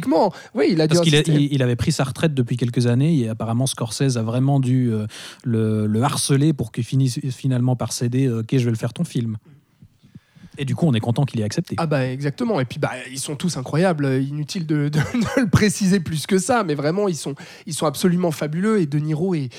Oui, 0.54 0.68
il 0.72 0.82
a 0.82 0.88
dû 0.88 0.94
Parce 0.96 1.02
qu'il 1.06 1.16
a- 1.16 1.20
insister. 1.20 1.40
il, 1.42 1.54
il 1.54 1.64
avait 1.64 1.76
pris 1.76 1.92
sa 1.92 2.04
retraite 2.04 2.34
depuis 2.34 2.58
quelques 2.58 2.88
années 2.88 3.18
et 3.20 3.30
apparemment 3.30 3.66
Scorsese 3.68 4.18
a 4.18 4.22
vraiment 4.24 4.60
dû 4.60 4.92
euh, 4.92 5.06
le, 5.44 5.88
le 5.88 6.04
harceler 6.04 6.54
pour 6.54 6.72
qu'il 6.72 6.84
finisse 6.84 7.20
finalement 7.32 7.76
par 7.76 7.94
céder 7.94 8.28
euh, 8.28 8.40
Ok, 8.40 8.50
je 8.52 8.66
vais 8.66 8.72
le 8.72 8.78
faire 8.78 8.94
ton 8.94 9.04
film. 9.04 9.38
Et 10.58 10.66
du 10.66 10.76
coup, 10.76 10.88
on 10.88 10.94
est 10.94 11.00
content 11.00 11.24
qu'il 11.26 11.40
ait 11.40 11.44
accepté. 11.44 11.76
Ah 11.78 11.86
bah 11.86 12.06
exactement. 12.08 12.60
Et 12.60 12.66
puis 12.66 12.80
bah 12.80 12.92
ils 13.12 13.20
sont 13.20 13.36
tous 13.36 13.58
incroyables. 13.58 14.06
Inutile 14.22 14.66
de, 14.66 14.90
le 15.38 15.50
préciser 15.50 16.00
plus 16.00 16.26
que 16.28 16.38
ça, 16.38 16.64
mais 16.64 16.76
vraiment 16.76 17.08
ils 17.08 17.16
sont 17.16 17.36
ils 17.66 17.74
sont 17.74 17.86
absolument 17.86 18.32
fabuleux. 18.32 18.82
Et 18.82 18.86
De 18.86 18.98
Niro 19.00 19.36
est, 19.36 19.50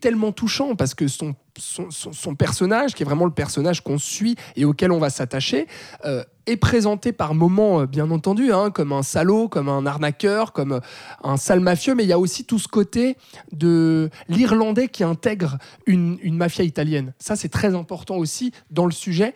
tellement 0.00 0.32
touchant 0.32 0.74
parce 0.76 0.94
que 0.94 1.08
son- 1.08 1.34
son 1.58 2.34
personnage, 2.34 2.94
qui 2.94 3.02
est 3.02 3.06
vraiment 3.06 3.24
le 3.24 3.30
personnage 3.30 3.82
qu'on 3.82 3.98
suit 3.98 4.36
et 4.56 4.64
auquel 4.64 4.92
on 4.92 4.98
va 4.98 5.08
s'attacher, 5.10 5.66
euh, 6.04 6.22
est 6.46 6.56
présenté 6.56 7.12
par 7.12 7.34
moments, 7.34 7.80
euh, 7.80 7.86
bien 7.86 8.10
entendu, 8.10 8.52
hein, 8.52 8.70
comme 8.70 8.92
un 8.92 9.02
salaud, 9.02 9.48
comme 9.48 9.68
un 9.68 9.84
arnaqueur, 9.86 10.52
comme 10.52 10.72
euh, 10.72 10.80
un 11.24 11.36
sale 11.36 11.60
mafieux, 11.60 11.94
mais 11.94 12.04
il 12.04 12.08
y 12.08 12.12
a 12.12 12.18
aussi 12.18 12.44
tout 12.44 12.58
ce 12.58 12.68
côté 12.68 13.16
de 13.52 14.10
l'Irlandais 14.28 14.88
qui 14.88 15.02
intègre 15.02 15.58
une, 15.86 16.18
une 16.22 16.36
mafia 16.36 16.64
italienne. 16.64 17.14
Ça, 17.18 17.36
c'est 17.36 17.48
très 17.48 17.74
important 17.74 18.16
aussi 18.16 18.52
dans 18.70 18.86
le 18.86 18.92
sujet. 18.92 19.34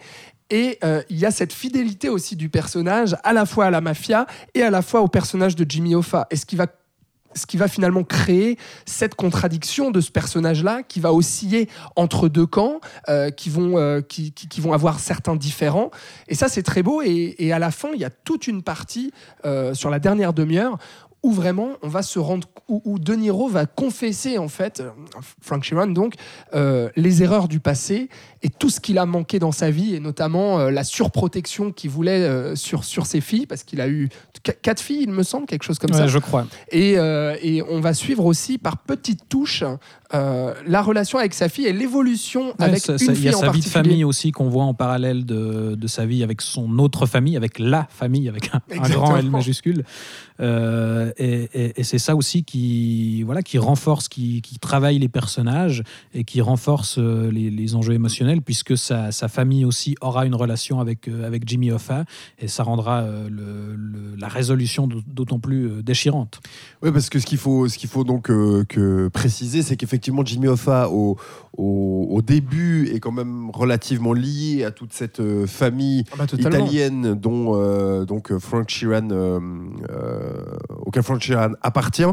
Et 0.51 0.79
euh, 0.85 1.03
il 1.09 1.19
y 1.19 1.27
a 1.27 1.31
cette 1.31 1.53
fidélité 1.53 2.09
aussi 2.09 2.37
du 2.37 2.49
personnage, 2.49 3.17
à 3.23 3.33
la 3.33 3.47
fois 3.47 3.67
à 3.67 3.71
la 3.71 3.81
mafia 3.81 4.27
et 4.55 4.63
à 4.63 4.71
la 4.71 4.83
fois 4.83 5.01
au 5.01 5.09
personnage 5.09 5.55
de 5.57 5.65
Jimmy 5.69 5.95
Hoffa. 5.95 6.27
Et 6.31 6.37
ce 6.37 6.45
qui 6.45 6.57
va 7.57 7.69
finalement 7.69 8.03
créer 8.03 8.59
cette 8.85 9.15
contradiction 9.15 9.93
de 9.93 10.01
ce 10.01 10.11
personnage-là 10.11 10.83
qui 10.83 10.99
va 10.99 11.13
osciller 11.13 11.69
entre 11.95 12.29
deux 12.29 12.47
camps, 12.47 12.81
euh, 13.09 13.31
qui, 13.31 13.51
vont, 13.51 13.79
euh, 13.79 14.01
qui, 14.01 14.33
qui- 14.33 14.61
vont 14.61 14.73
avoir 14.73 14.99
certains 14.99 15.37
différents. 15.37 15.93
Et 16.27 16.35
ça, 16.35 16.49
c'est 16.49 16.65
très 16.65 16.83
beau. 16.83 17.01
Et, 17.03 17.53
à 17.53 17.59
la 17.61 17.71
fin, 17.71 17.91
il 17.95 18.01
y 18.01 18.05
a 18.05 18.11
toute 18.11 18.49
une 18.49 18.63
partie 18.63 19.13
sur 19.73 19.91
la 19.91 19.99
dernière 20.01 20.33
demi-heure 20.33 20.79
où 21.23 21.33
vraiment 21.33 21.71
on 21.83 21.89
va 21.89 22.03
se 22.03 22.19
rendre 22.19 22.49
où, 22.69 22.81
où 22.85 22.99
De 22.99 23.15
Niro 23.15 23.49
va 23.49 23.67
confesser 23.67 24.39
en 24.39 24.49
fait 24.49 24.81
euh, 24.81 24.91
Frank 25.43 25.63
Sheeran 25.65 25.89
donc 25.89 26.15
euh, 26.55 26.89
les 26.97 27.23
erreurs 27.23 27.47
du 27.49 27.61
passé 27.61 28.09
et 28.43 28.49
tout 28.49 28.71
ce 28.71 28.81
qu'il 28.81 28.97
a 28.99 29.05
manqué 29.05 29.39
dans 29.39 29.53
sa 29.53 29.71
vie 29.71 29.95
et 29.95 30.01
notamment 30.01 30.59
euh, 30.59 30.71
la 30.71 30.83
surprotection 30.85 31.73
qu'il 31.73 31.91
voulait 31.91 32.23
euh, 32.23 32.57
sur 32.57 32.85
sur 32.85 33.05
ses 33.07 33.21
filles 33.21 33.45
parce 33.47 33.65
qu'il 33.65 33.81
a 33.83 33.89
eu 33.89 34.09
qu- 34.43 34.53
quatre 34.63 34.81
filles 34.81 35.03
il 35.03 35.11
me 35.11 35.23
semble 35.23 35.47
quelque 35.47 35.65
chose 35.65 35.79
comme 35.79 35.91
Ouais, 35.91 35.99
ça 35.99 36.07
je 36.07 36.19
crois. 36.19 36.47
et, 36.71 36.99
euh, 36.99 37.37
et 37.43 37.63
on 37.63 37.81
va 37.81 37.93
suivre 37.93 38.25
aussi 38.25 38.57
par 38.57 38.79
petites 38.79 39.29
touches 39.29 39.65
euh, 40.15 40.55
la 40.67 40.83
relation 40.83 41.19
avec 41.19 41.35
sa 41.35 41.49
fille 41.49 41.67
et 41.67 41.73
l'évolution 41.73 42.49
Ouais, 42.49 42.55
avec 42.65 42.79
ça- 42.81 42.93
une 42.95 42.99
ça- 42.99 43.05
il 43.13 43.13
y 43.13 43.17
fille 43.21 43.29
a 43.31 43.37
en 43.37 43.41
sa 43.41 43.51
vie 43.51 43.61
de 43.61 43.65
famille 43.67 44.05
aussi 44.05 44.33
qu'on 44.33 44.49
voit 44.49 44.65
en 44.65 44.75
parallèle 44.75 45.25
de, 45.25 45.75
de 45.77 45.87
sa 45.87 46.07
vie 46.07 46.23
avec 46.23 46.41
son 46.43 46.79
autre 46.79 47.07
famille, 47.07 47.37
avec 47.37 47.59
la 47.59 47.87
famille, 47.91 48.29
avec 48.29 48.51
un, 48.55 48.61
un 48.81 48.89
grand 48.89 49.17
L 49.17 49.31
majuscule. 49.31 49.85
Euh, 50.41 51.13
et 51.19 51.49
et- 51.55 51.81
et 51.81 51.85
c'est 51.85 51.99
ça 51.99 52.17
aussi 52.17 52.45
qui, 52.45 53.23
voilà, 53.25 53.43
qui 53.43 53.59
renforce, 53.59 54.09
qui, 54.09 54.41
qui 54.43 54.59
travaille 54.59 54.99
les 54.99 55.09
personnages 55.09 55.83
et 56.15 56.25
qui 56.25 56.41
renforce 56.41 56.97
euh, 56.99 57.31
les, 57.31 57.51
les 57.51 57.75
enjeux 57.75 57.93
émotionnels, 57.93 58.41
puisque 58.41 58.77
sa, 58.77 59.13
sa 59.13 59.29
famille 59.29 59.65
aussi 59.65 59.97
aura 60.01 60.25
une 60.27 60.35
relation 60.35 60.81
avec, 60.81 61.09
avec 61.09 61.47
Jimmy 61.47 61.71
Hoffa, 61.71 62.05
et 62.39 62.49
ça 62.49 62.63
rendra 62.63 63.03
le- 63.29 63.77
la 64.21 64.29
résolution 64.29 64.89
d'autant 65.07 65.39
plus 65.39 65.67
euh, 65.67 65.83
déchirante. 65.83 66.41
Oui, 66.83 66.93
parce 66.93 67.11
que 67.11 67.19
ce 67.19 67.27
qu'il 67.27 67.39
faut, 67.39 67.69
ce 67.69 67.79
qu'il 67.79 67.89
faut 67.89 68.05
donc 68.05 68.31
euh, 68.31 68.65
que 68.69 69.09
préciser, 69.09 69.63
c'est 69.63 69.77
qu'effectivement 69.77 70.25
Jimmy 70.25 70.49
Hoffa 70.49 70.89
au, 70.91 71.17
au, 71.57 72.07
au 72.11 72.23
début 72.23 72.89
est 72.93 73.01
quand 73.01 73.13
même 73.13 73.51
relativement 73.51 74.13
lié 74.13 74.65
à 74.65 74.71
toute 74.71 74.93
cette 74.93 75.21
euh, 75.21 75.47
famille 75.47 76.05
Ah 76.13 76.17
bah, 76.19 76.27
italienne 76.39 77.15
dont 77.15 77.53
euh, 77.55 78.05
donc 78.05 78.37
Frank 78.39 78.69
Sheeran, 78.69 79.09
euh, 79.11 79.41
euh, 79.91 80.57
auquel 80.85 81.03
Frank 81.03 81.21
Sheeran 81.21 81.53
appartient. 81.63 82.05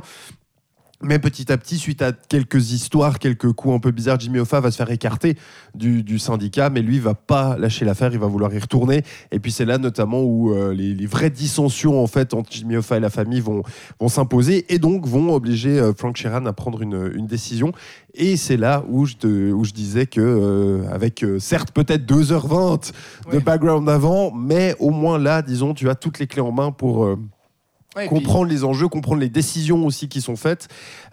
Mais 1.04 1.20
petit 1.20 1.52
à 1.52 1.58
petit, 1.58 1.78
suite 1.78 2.02
à 2.02 2.12
quelques 2.12 2.72
histoires, 2.72 3.20
quelques 3.20 3.52
coups 3.54 3.76
un 3.76 3.80
peu 3.80 3.92
bizarres, 3.92 4.20
Jimmy 4.20 4.40
Hoffa 4.40 4.60
va 4.62 4.72
se 4.72 4.78
faire 4.78 4.90
écarter 4.90 5.38
du, 5.76 6.02
du 6.02 6.18
syndicat, 6.18 6.72
mais 6.72 6.82
lui 6.82 6.98
va 6.98 7.14
pas 7.14 7.56
lâcher 7.56 7.86
l'affaire, 7.86 8.12
il 8.14 8.18
va 8.18 8.26
vouloir 8.26 8.52
y 8.52 8.58
retourner. 8.58 9.04
Et 9.32 9.38
puis 9.40 9.52
c'est 9.52 9.66
là 9.66 9.78
notamment 9.78 10.24
où 10.24 10.54
euh, 10.56 10.74
les, 10.74 10.96
les 10.96 11.06
vraies 11.06 11.30
dissensions 11.30 12.02
en 12.02 12.08
fait 12.08 12.34
entre 12.34 12.52
Jimmy 12.52 12.78
Hoffa 12.78 12.98
et 12.98 13.00
la 13.00 13.12
famille 13.12 13.42
vont, 13.42 13.62
vont 14.00 14.08
s'imposer 14.10 14.74
et 14.74 14.80
donc 14.80 15.06
vont 15.06 15.32
obliger 15.36 15.78
euh, 15.80 15.94
Frank 15.96 16.18
Sheeran 16.18 16.48
à 16.48 16.54
prendre 16.54 16.82
une, 16.82 17.12
une 17.16 17.28
décision. 17.28 17.74
Et 18.16 18.36
c'est 18.36 18.58
là 18.58 18.84
où 18.90 19.06
je, 19.06 19.18
te- 19.18 19.52
où 19.52 19.64
je 19.66 19.74
disais 19.74 20.08
que 20.08 20.20
euh, 20.20 20.90
avec 20.92 21.24
certes 21.38 21.72
peut-être 21.74 22.12
2h20 22.12 22.92
de 23.32 23.36
Ouais. 23.38 23.40
background 23.44 23.88
avant, 23.88 24.32
mais 24.32 24.76
au 24.80 24.90
moins 24.90 25.20
là, 25.20 25.44
disons, 25.44 25.76
tu 25.76 25.90
as 25.90 25.96
toutes 25.96 26.18
les 26.18 26.26
clés 26.26 26.42
en 26.42 26.52
main 26.52 26.72
pour 26.72 27.06
Ouais, 27.96 28.06
et 28.06 28.08
puis- 28.10 28.18
comprendre 28.18 28.46
les 28.50 28.64
enjeux, 28.64 28.88
comprendre 28.90 29.22
les 29.22 29.30
décisions 29.30 29.86
aussi 29.86 30.08
qui 30.10 30.22
sont 30.22 30.36
faites, 30.36 30.68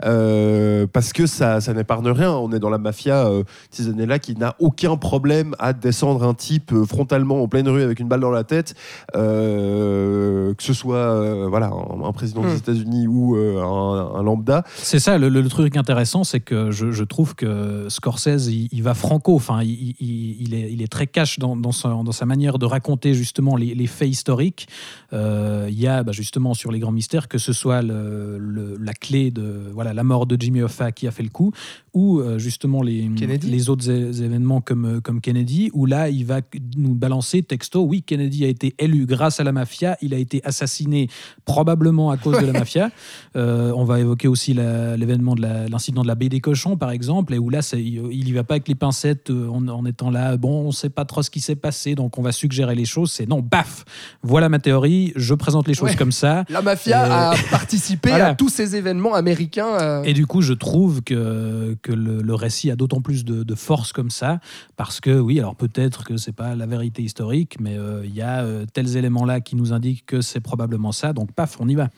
euh, 0.05 0.87
parce 0.93 1.13
que 1.13 1.27
ça, 1.27 1.61
ça 1.61 1.73
n'épargne 1.73 2.09
rien. 2.09 2.33
On 2.33 2.53
est 2.53 2.59
dans 2.59 2.69
la 2.69 2.79
mafia 2.79 3.27
euh, 3.27 3.45
ces 3.71 3.89
années-là 3.89 4.19
qui 4.19 4.35
n'a 4.37 4.55
aucun 4.59 4.97
problème 4.97 5.55
à 5.61 5.73
descendre 5.73 6.25
un 6.25 6.35
type 6.35 6.73
euh, 6.73 6.85
frontalement 6.85 7.43
en 7.43 7.49
pleine 7.49 7.69
rue 7.69 7.83
avec 7.83 8.01
une 8.01 8.09
balle 8.09 8.21
dans 8.21 8.31
la 8.33 8.45
tête, 8.45 8.75
euh, 9.15 10.55
que 10.55 10.63
ce 10.63 10.73
soit 10.73 10.97
euh, 10.97 11.47
voilà 11.49 11.69
un, 11.69 12.05
un 12.05 12.13
président 12.13 12.43
des 12.43 12.49
Hmm. 12.55 12.57
États-Unis 12.57 13.07
ou 13.07 13.37
euh, 13.37 13.63
un, 13.63 14.17
un 14.19 14.23
lambda. 14.23 14.65
C'est 14.77 14.99
ça, 14.99 15.17
le, 15.19 15.29
le 15.29 15.49
truc 15.49 15.77
intéressant, 15.77 16.23
c'est 16.25 16.41
que 16.41 16.71
je, 16.71 16.91
je 16.93 17.05
trouve 17.05 17.35
que 17.35 17.87
Scorsese, 17.89 18.49
il, 18.49 18.69
il 18.73 18.83
va 18.83 18.95
franco, 18.95 19.35
enfin, 19.35 19.63
il, 19.63 19.95
il- 20.01 20.37
il 20.43 20.55
est, 20.55 20.73
il 20.73 20.83
est 20.83 20.89
très 20.93 21.07
cash 21.07 21.39
dans, 21.39 21.57
dans, 21.57 21.73
son- 21.73 22.05
dans 22.05 22.13
sa 22.13 22.27
manière 22.27 22.59
de 22.59 22.67
raconter 22.67 23.15
justement 23.15 23.57
les, 23.57 23.75
les 23.75 23.87
faits 23.87 24.09
historiques. 24.09 24.69
Euh, 25.13 25.67
il 25.71 25.79
y 25.81 25.87
a 25.87 26.03
bah, 26.03 26.13
justement 26.13 26.53
sur 26.55 26.71
les 26.75 26.81
grands 26.81 26.93
mystères, 26.93 27.29
que 27.29 27.39
ce 27.39 27.53
soit 27.55 27.81
le- 27.83 28.37
le- 28.39 28.77
la 28.79 28.93
clé 28.93 29.31
de 29.31 29.71
voilà, 29.73 29.95
la 29.95 30.05
mort 30.05 30.27
de 30.27 30.37
Jimmy 30.39 30.61
Hoffa 30.63 30.93
qui 30.93 31.07
a 31.07 31.11
fait 31.11 31.23
le 31.23 31.31
coup, 31.31 31.53
ou 31.95 32.19
euh, 32.21 32.39
justement 32.39 32.83
les, 32.83 33.09
Kennedy. 33.17 33.49
les 33.51 33.71
autres 33.71 33.89
événements 33.91 34.61
comme, 34.61 34.85
euh, 34.85 35.01
comme 35.01 35.21
Kennedy, 35.21 35.71
où 35.73 35.87
là, 35.87 36.11
il 36.11 36.25
va 36.27 36.41
nous 36.77 36.95
balancer 36.95 37.43
texto, 37.43 37.83
oui, 37.85 38.03
Kennedy 38.03 38.45
a 38.45 38.49
été 38.49 38.75
élu 38.79 39.07
grâce 39.07 39.41
à 39.41 39.45
la 39.45 39.53
mafia, 39.53 39.97
il 40.03 40.13
a 40.13 40.19
été 40.19 40.41
assassiné 40.45 41.09
probablement 41.45 42.11
à 42.11 42.17
cause 42.17 42.39
de 42.41 42.47
la 42.47 42.53
mafia. 42.53 42.91
Euh, 43.37 43.73
on 43.77 43.85
va 43.85 44.01
évoquer 44.01 44.29
aussi 44.29 44.55
l'événement 44.55 45.35
de 45.35 45.43
l'incident 45.71 46.03
de 46.03 46.09
la 46.09 46.15
baie 46.15 46.29
des 46.29 46.41
cochons, 46.41 46.77
par 46.77 46.91
exemple, 46.91 47.35
et 47.35 47.39
où 47.39 47.49
là, 47.51 47.61
il 47.75 48.29
y 48.29 48.33
va 48.33 48.45
pas 48.45 48.55
avec 48.55 48.69
les 48.69 48.75
pincettes 48.75 49.31
en, 49.31 49.67
en 49.69 49.85
étant 49.87 50.11
là, 50.11 50.37
bon, 50.37 50.67
on 50.67 50.73
sait 50.73 50.91
pas 50.91 51.05
trop 51.05 51.23
ce 51.23 51.31
qui 51.31 51.41
s'est 51.41 51.57
passé, 51.57 51.95
donc 51.95 52.19
on 52.19 52.23
va 52.23 52.33
suggérer 52.33 52.75
les 52.75 52.85
choses. 52.85 53.13
C'est 53.13 53.29
non, 53.29 53.41
baf, 53.41 53.85
voilà 54.23 54.49
ma 54.49 54.59
théorie, 54.59 55.13
je 55.17 55.35
présente 55.35 55.69
les 55.69 55.75
choses 55.75 55.91
Ouais. 55.91 55.97
comme 55.97 56.13
ça. 56.13 56.45
La 56.55 56.63
mafia 56.63 57.07
Et- 57.07 57.11
a 57.11 57.35
participé 57.51 58.09
Voilà. 58.11 58.29
à 58.29 58.35
tous 58.35 58.49
ces 58.49 58.77
événements 58.77 59.15
américains. 59.15 59.75
euh, 59.81 60.03
Et 60.05 60.13
du 60.15 60.27
coup, 60.27 60.41
je 60.41 60.53
trouve 60.55 61.03
que, 61.03 61.77
que 61.83 61.93
le, 61.93 62.23
le 62.23 62.35
récit 62.35 62.71
a 62.71 62.77
d'autant 62.77 63.01
plus 63.03 63.25
de, 63.25 63.43
de 63.43 63.55
force 63.55 63.93
comme 63.93 64.11
ça, 64.11 64.39
parce 64.77 65.01
que 65.01 65.19
oui, 65.19 65.39
alors 65.41 65.57
peut-être 65.57 66.05
que 66.05 66.17
c'est 66.17 66.33
pas 66.33 66.55
la 66.55 66.67
vérité 66.67 67.03
historique, 67.03 67.57
mais 67.61 67.77
euh, 67.77 68.03
il 68.05 68.15
y 68.15 68.23
a 68.23 68.43
euh, 68.43 68.65
tels 68.73 68.97
éléments-là 68.97 69.41
qui 69.41 69.57
nous 69.57 69.73
indiquent 69.73 70.07
que 70.07 70.21
c'est 70.21 70.41
probablement 70.41 70.93
ça, 70.93 71.13
donc 71.13 71.33
paf, 71.33 71.57
on 71.61 71.69
y 71.69 71.75
va. 71.75 71.89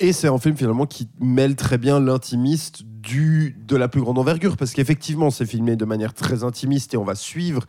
Et 0.00 0.12
c'est 0.12 0.28
un 0.28 0.38
film 0.38 0.56
finalement 0.56 0.84
qui 0.86 1.08
mêle 1.20 1.54
très 1.56 1.78
bien 1.78 2.00
l'intimiste 2.00 2.82
du 2.84 3.56
de 3.66 3.76
la 3.76 3.88
plus 3.88 4.00
grande 4.02 4.18
envergure 4.18 4.56
parce 4.58 4.72
qu'effectivement 4.72 5.30
c'est 5.30 5.46
filmé 5.46 5.74
de 5.76 5.84
manière 5.86 6.12
très 6.12 6.42
intimiste 6.44 6.92
et 6.92 6.96
on 6.98 7.04
va 7.04 7.14
suivre 7.14 7.62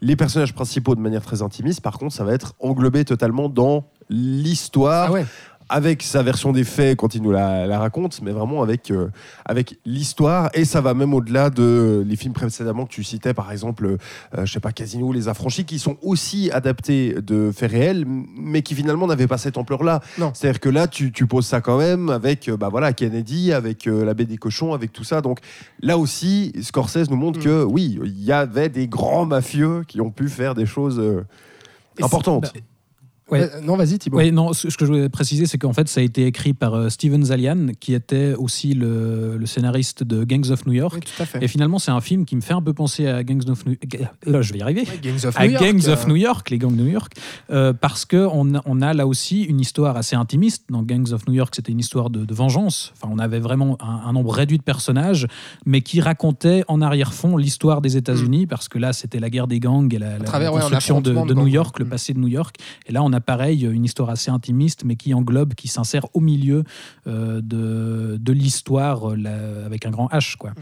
les 0.00 0.16
personnages 0.16 0.54
principaux 0.54 0.94
de 0.94 1.00
manière 1.00 1.22
très 1.22 1.42
intimiste. 1.42 1.80
Par 1.82 1.98
contre, 1.98 2.14
ça 2.14 2.24
va 2.24 2.32
être 2.32 2.54
englobé 2.60 3.04
totalement 3.04 3.48
dans 3.50 3.84
l'histoire 4.08 5.08
Ah 5.08 5.12
ouais. 5.12 5.26
Avec 5.68 6.02
sa 6.02 6.22
version 6.22 6.52
des 6.52 6.64
faits 6.64 6.96
quand 6.98 7.14
il 7.14 7.22
nous 7.22 7.32
la, 7.32 7.66
la 7.66 7.78
raconte, 7.78 8.20
mais 8.22 8.32
vraiment 8.32 8.62
avec, 8.62 8.90
euh, 8.90 9.08
avec 9.44 9.78
l'histoire. 9.84 10.50
Et 10.54 10.64
ça 10.64 10.80
va 10.80 10.94
même 10.94 11.14
au-delà 11.14 11.50
de 11.50 12.04
les 12.06 12.16
films 12.16 12.32
précédemment 12.34 12.86
que 12.86 12.92
tu 12.92 13.04
citais, 13.04 13.34
par 13.34 13.52
exemple, 13.52 13.86
euh, 13.86 14.46
je 14.46 14.52
sais 14.52 14.60
pas, 14.60 14.72
Casino 14.72 15.06
ou 15.06 15.12
Les 15.12 15.28
Affranchis, 15.28 15.64
qui 15.64 15.78
sont 15.78 15.96
aussi 16.02 16.50
adaptés 16.50 17.14
de 17.20 17.50
faits 17.54 17.70
réels, 17.70 18.04
mais 18.06 18.62
qui 18.62 18.74
finalement 18.74 19.06
n'avaient 19.06 19.26
pas 19.26 19.38
cette 19.38 19.56
ampleur-là. 19.58 20.00
C'est-à-dire 20.34 20.60
que 20.60 20.68
là, 20.68 20.88
tu, 20.88 21.12
tu 21.12 21.26
poses 21.26 21.46
ça 21.46 21.60
quand 21.60 21.78
même 21.78 22.10
avec 22.10 22.48
euh, 22.48 22.56
bah 22.56 22.68
voilà, 22.70 22.92
Kennedy, 22.92 23.52
avec 23.52 23.86
euh, 23.86 24.04
la 24.04 24.14
baie 24.14 24.24
des 24.24 24.38
cochons, 24.38 24.74
avec 24.74 24.92
tout 24.92 25.04
ça. 25.04 25.20
Donc 25.20 25.40
là 25.80 25.98
aussi, 25.98 26.52
Scorsese 26.62 27.08
nous 27.10 27.16
montre 27.16 27.36
Mm. 27.36 27.42
que 27.42 27.64
oui, 27.64 27.98
il 28.04 28.24
y 28.24 28.32
avait 28.32 28.68
des 28.68 28.88
grands 28.88 29.26
mafieux 29.26 29.84
qui 29.86 30.00
ont 30.00 30.10
pu 30.10 30.28
faire 30.28 30.54
des 30.54 30.64
choses 30.64 31.02
importantes. 32.00 32.52
Ouais. 33.30 33.42
Euh, 33.42 33.60
non, 33.60 33.76
vas-y 33.76 33.98
Thibaut. 33.98 34.18
Oui, 34.18 34.30
non, 34.30 34.52
ce 34.52 34.68
que 34.68 34.86
je 34.86 34.92
voulais 34.92 35.08
préciser, 35.08 35.46
c'est 35.46 35.58
qu'en 35.58 35.72
fait, 35.72 35.88
ça 35.88 36.00
a 36.00 36.04
été 36.04 36.26
écrit 36.26 36.52
par 36.54 36.74
euh, 36.74 36.88
Steven 36.88 37.24
Zalian, 37.24 37.68
qui 37.80 37.92
était 37.94 38.34
aussi 38.34 38.72
le, 38.74 39.36
le 39.36 39.46
scénariste 39.46 40.04
de 40.04 40.22
Gangs 40.24 40.50
of 40.52 40.64
New 40.66 40.74
York. 40.74 40.94
Oui, 40.94 41.00
tout 41.00 41.22
à 41.22 41.26
fait. 41.26 41.42
Et 41.42 41.48
finalement, 41.48 41.78
c'est 41.80 41.90
un 41.90 42.00
film 42.00 42.24
qui 42.24 42.36
me 42.36 42.40
fait 42.40 42.54
un 42.54 42.62
peu 42.62 42.72
penser 42.72 43.08
à 43.08 43.24
Gangs 43.24 43.48
of 43.50 43.66
New 43.66 43.74
Là, 44.26 44.42
je 44.42 44.52
vais 44.52 44.60
y 44.60 44.62
arriver. 44.62 44.82
Ouais, 44.82 44.98
Gangs 45.02 45.26
of 45.26 45.36
à 45.36 45.44
New 45.46 45.52
York, 45.54 45.64
Gangs 45.64 45.88
of 45.92 46.04
euh, 46.04 46.08
New 46.08 46.16
York, 46.16 46.50
les 46.50 46.58
gangs 46.58 46.76
de 46.76 46.82
New 46.82 46.88
York, 46.90 47.12
euh, 47.50 47.72
parce 47.72 48.04
que 48.04 48.28
on, 48.30 48.54
a- 48.82 48.94
là 48.94 49.06
aussi 49.08 49.42
une 49.42 49.60
histoire 49.60 49.96
assez 49.96 50.14
intimiste. 50.14 50.64
Dans 50.70 50.82
Gangs 50.84 51.12
of 51.12 51.26
New 51.26 51.34
York, 51.34 51.52
c'était 51.56 51.72
une 51.72 51.80
histoire 51.80 52.10
de, 52.10 52.24
de 52.24 52.34
vengeance. 52.34 52.92
Enfin, 52.96 53.12
on 53.12 53.18
avait 53.18 53.40
vraiment 53.40 53.76
un, 53.80 54.08
un 54.08 54.12
nombre 54.12 54.32
réduit 54.32 54.58
de 54.58 54.62
personnages, 54.62 55.26
mais 55.64 55.80
qui 55.80 56.00
racontait 56.00 56.62
en 56.68 56.80
arrière-fond 56.80 57.36
l'histoire 57.36 57.80
des 57.80 57.96
États-Unis, 57.96 58.46
parce 58.46 58.68
que 58.68 58.78
là, 58.78 58.92
c'était 58.92 59.18
la 59.18 59.30
guerre 59.30 59.48
des 59.48 59.58
gangs 59.58 59.92
et 59.92 59.98
la, 59.98 60.18
la 60.18 60.24
travers, 60.24 60.52
ouais, 60.52 60.58
un 60.60 60.62
construction 60.62 61.00
de, 61.00 61.10
affrontement 61.10 61.26
de 61.26 61.34
de 61.34 61.40
New. 61.40 61.46
York, 61.48 61.78
le 61.80 61.84
Mm. 61.84 61.88
passé 61.88 62.12
de 62.14 62.18
New 62.20 62.28
York. 62.28 62.56
Et 62.86 62.92
là, 62.92 63.02
on 63.02 63.12
a 63.12 63.15
pareil 63.20 63.64
une 63.64 63.84
histoire 63.84 64.10
assez 64.10 64.30
intimiste, 64.30 64.84
mais 64.84 64.96
qui 64.96 65.14
englobe, 65.14 65.54
qui 65.54 65.68
s'insère 65.68 66.06
au 66.14 66.20
milieu 66.20 66.64
euh, 67.06 67.40
de, 67.40 68.16
de 68.20 68.32
l'histoire 68.32 69.10
euh, 69.10 69.66
avec 69.66 69.86
un 69.86 69.90
grand 69.90 70.08
H, 70.08 70.36
quoi. 70.36 70.52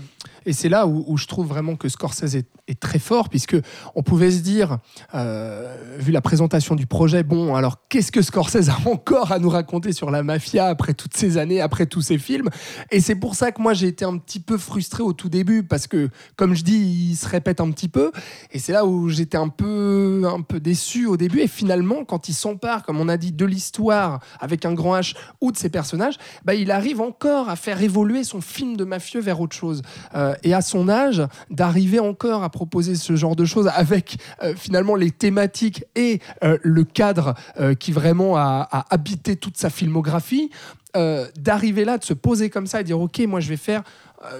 Et 0.46 0.52
c'est 0.52 0.68
là 0.68 0.86
où, 0.86 1.16
je 1.16 1.26
trouve 1.26 1.46
vraiment 1.46 1.76
que 1.76 1.88
Scorsese 1.88 2.34
est, 2.34 2.46
très 2.80 2.98
fort, 2.98 3.28
puisque 3.28 3.56
on 3.94 4.02
pouvait 4.02 4.30
se 4.30 4.40
dire, 4.40 4.78
euh, 5.14 5.76
vu 5.98 6.12
la 6.12 6.20
présentation 6.20 6.74
du 6.74 6.86
projet, 6.86 7.22
bon, 7.22 7.54
alors 7.54 7.86
qu'est-ce 7.88 8.12
que 8.12 8.20
Scorsese 8.20 8.68
a 8.68 8.76
encore 8.88 9.32
à 9.32 9.38
nous 9.38 9.48
raconter 9.48 9.92
sur 9.92 10.10
la 10.10 10.22
mafia 10.22 10.66
après 10.66 10.92
toutes 10.92 11.14
ces 11.14 11.38
années, 11.38 11.60
après 11.60 11.86
tous 11.86 12.02
ces 12.02 12.18
films? 12.18 12.48
Et 12.90 13.00
c'est 13.00 13.14
pour 13.14 13.34
ça 13.34 13.52
que 13.52 13.62
moi 13.62 13.74
j'ai 13.74 13.86
été 13.86 14.04
un 14.04 14.18
petit 14.18 14.40
peu 14.40 14.58
frustré 14.58 15.02
au 15.02 15.12
tout 15.12 15.28
début, 15.28 15.62
parce 15.62 15.86
que, 15.86 16.10
comme 16.36 16.54
je 16.54 16.62
dis, 16.62 17.10
il 17.10 17.16
se 17.16 17.28
répète 17.28 17.60
un 17.60 17.70
petit 17.70 17.88
peu. 17.88 18.12
Et 18.50 18.58
c'est 18.58 18.72
là 18.72 18.84
où 18.84 19.08
j'étais 19.08 19.38
un 19.38 19.48
peu, 19.48 20.24
un 20.26 20.42
peu 20.42 20.60
déçu 20.60 21.06
au 21.06 21.16
début. 21.16 21.40
Et 21.40 21.48
finalement, 21.48 22.04
quand 22.04 22.28
il 22.28 22.34
s'empare, 22.44 22.82
comme 22.82 23.00
on 23.00 23.08
a 23.08 23.16
dit, 23.16 23.32
de 23.32 23.46
l'histoire 23.46 24.20
avec 24.38 24.66
un 24.66 24.74
grand 24.74 24.98
H 24.98 25.14
ou 25.40 25.50
de 25.50 25.56
ses 25.56 25.70
personnages, 25.70 26.16
bah, 26.44 26.54
il 26.54 26.70
arrive 26.70 27.00
encore 27.00 27.48
à 27.48 27.56
faire 27.56 27.82
évoluer 27.82 28.22
son 28.22 28.40
film 28.40 28.76
de 28.76 28.84
mafieux 28.84 29.20
vers 29.20 29.40
autre 29.40 29.56
chose. 29.56 29.82
Euh, 30.14 30.34
et 30.42 30.52
à 30.52 30.60
son 30.60 30.88
âge, 30.88 31.22
d'arriver 31.50 32.00
encore 32.00 32.42
à 32.42 32.50
proposer 32.50 32.96
ce 32.96 33.16
genre 33.16 33.36
de 33.36 33.46
choses 33.46 33.70
avec 33.74 34.16
euh, 34.42 34.54
finalement 34.56 34.94
les 34.94 35.10
thématiques 35.10 35.84
et 35.94 36.20
euh, 36.42 36.58
le 36.62 36.84
cadre 36.84 37.34
qui 37.80 37.92
vraiment 37.92 38.36
a, 38.36 38.68
habité 38.90 39.36
toute 39.36 39.56
sa 39.56 39.70
filmographie, 39.70 40.50
d'arriver 40.94 41.84
là, 41.84 41.98
de 41.98 42.04
se 42.04 42.14
poser 42.14 42.50
comme 42.50 42.66
ça 42.66 42.80
et 42.80 42.84
dire 42.84 43.00
ok, 43.00 43.20
moi 43.26 43.40
je 43.40 43.48
vais 43.48 43.56
faire 43.56 43.82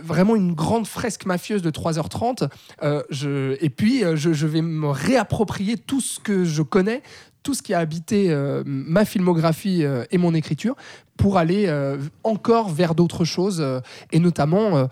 vraiment 0.03 0.37
une 0.37 0.53
grande 0.53 0.87
fresque 0.87 1.27
mafieuse 1.27 1.63
de 1.63 1.71
3h30 1.71 2.49
euh, 2.83 3.03
je, 3.11 3.57
et 3.61 3.71
puis 3.71 4.03
je, 4.15 4.33
je 4.33 4.47
vais 4.47 4.63
me 4.63 4.89
réapproprier 4.89 5.77
tout 5.77 6.01
ce 6.01 6.21
que 6.21 6.45
je 6.45 6.63
connais 6.63 7.03
tout 7.45 7.55
ce 7.55 7.63
qui 7.63 7.75
a 7.75 7.79
habité 7.79 8.31
euh, 8.31 8.65
ma 8.67 9.05
filmographie 9.05 9.85
euh, 9.85 10.05
et 10.11 10.19
mon 10.19 10.35
écriture 10.35 10.75
pour 11.17 11.39
aller 11.39 11.67
euh, 11.69 11.99
encore 12.25 12.71
vers 12.71 12.97
d'autres 12.97 13.25
choses 13.25 13.65
et 14.11 14.19
notamment 14.19 14.89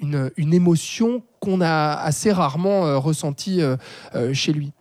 une, 0.00 0.52
émotion 0.52 1.22
qu'on 1.38 1.60
a 1.60 1.92
assez 1.92 2.32
rarement 2.32 2.98
ressentie 2.98 3.60
chez 4.32 4.52
lui. 4.52 4.72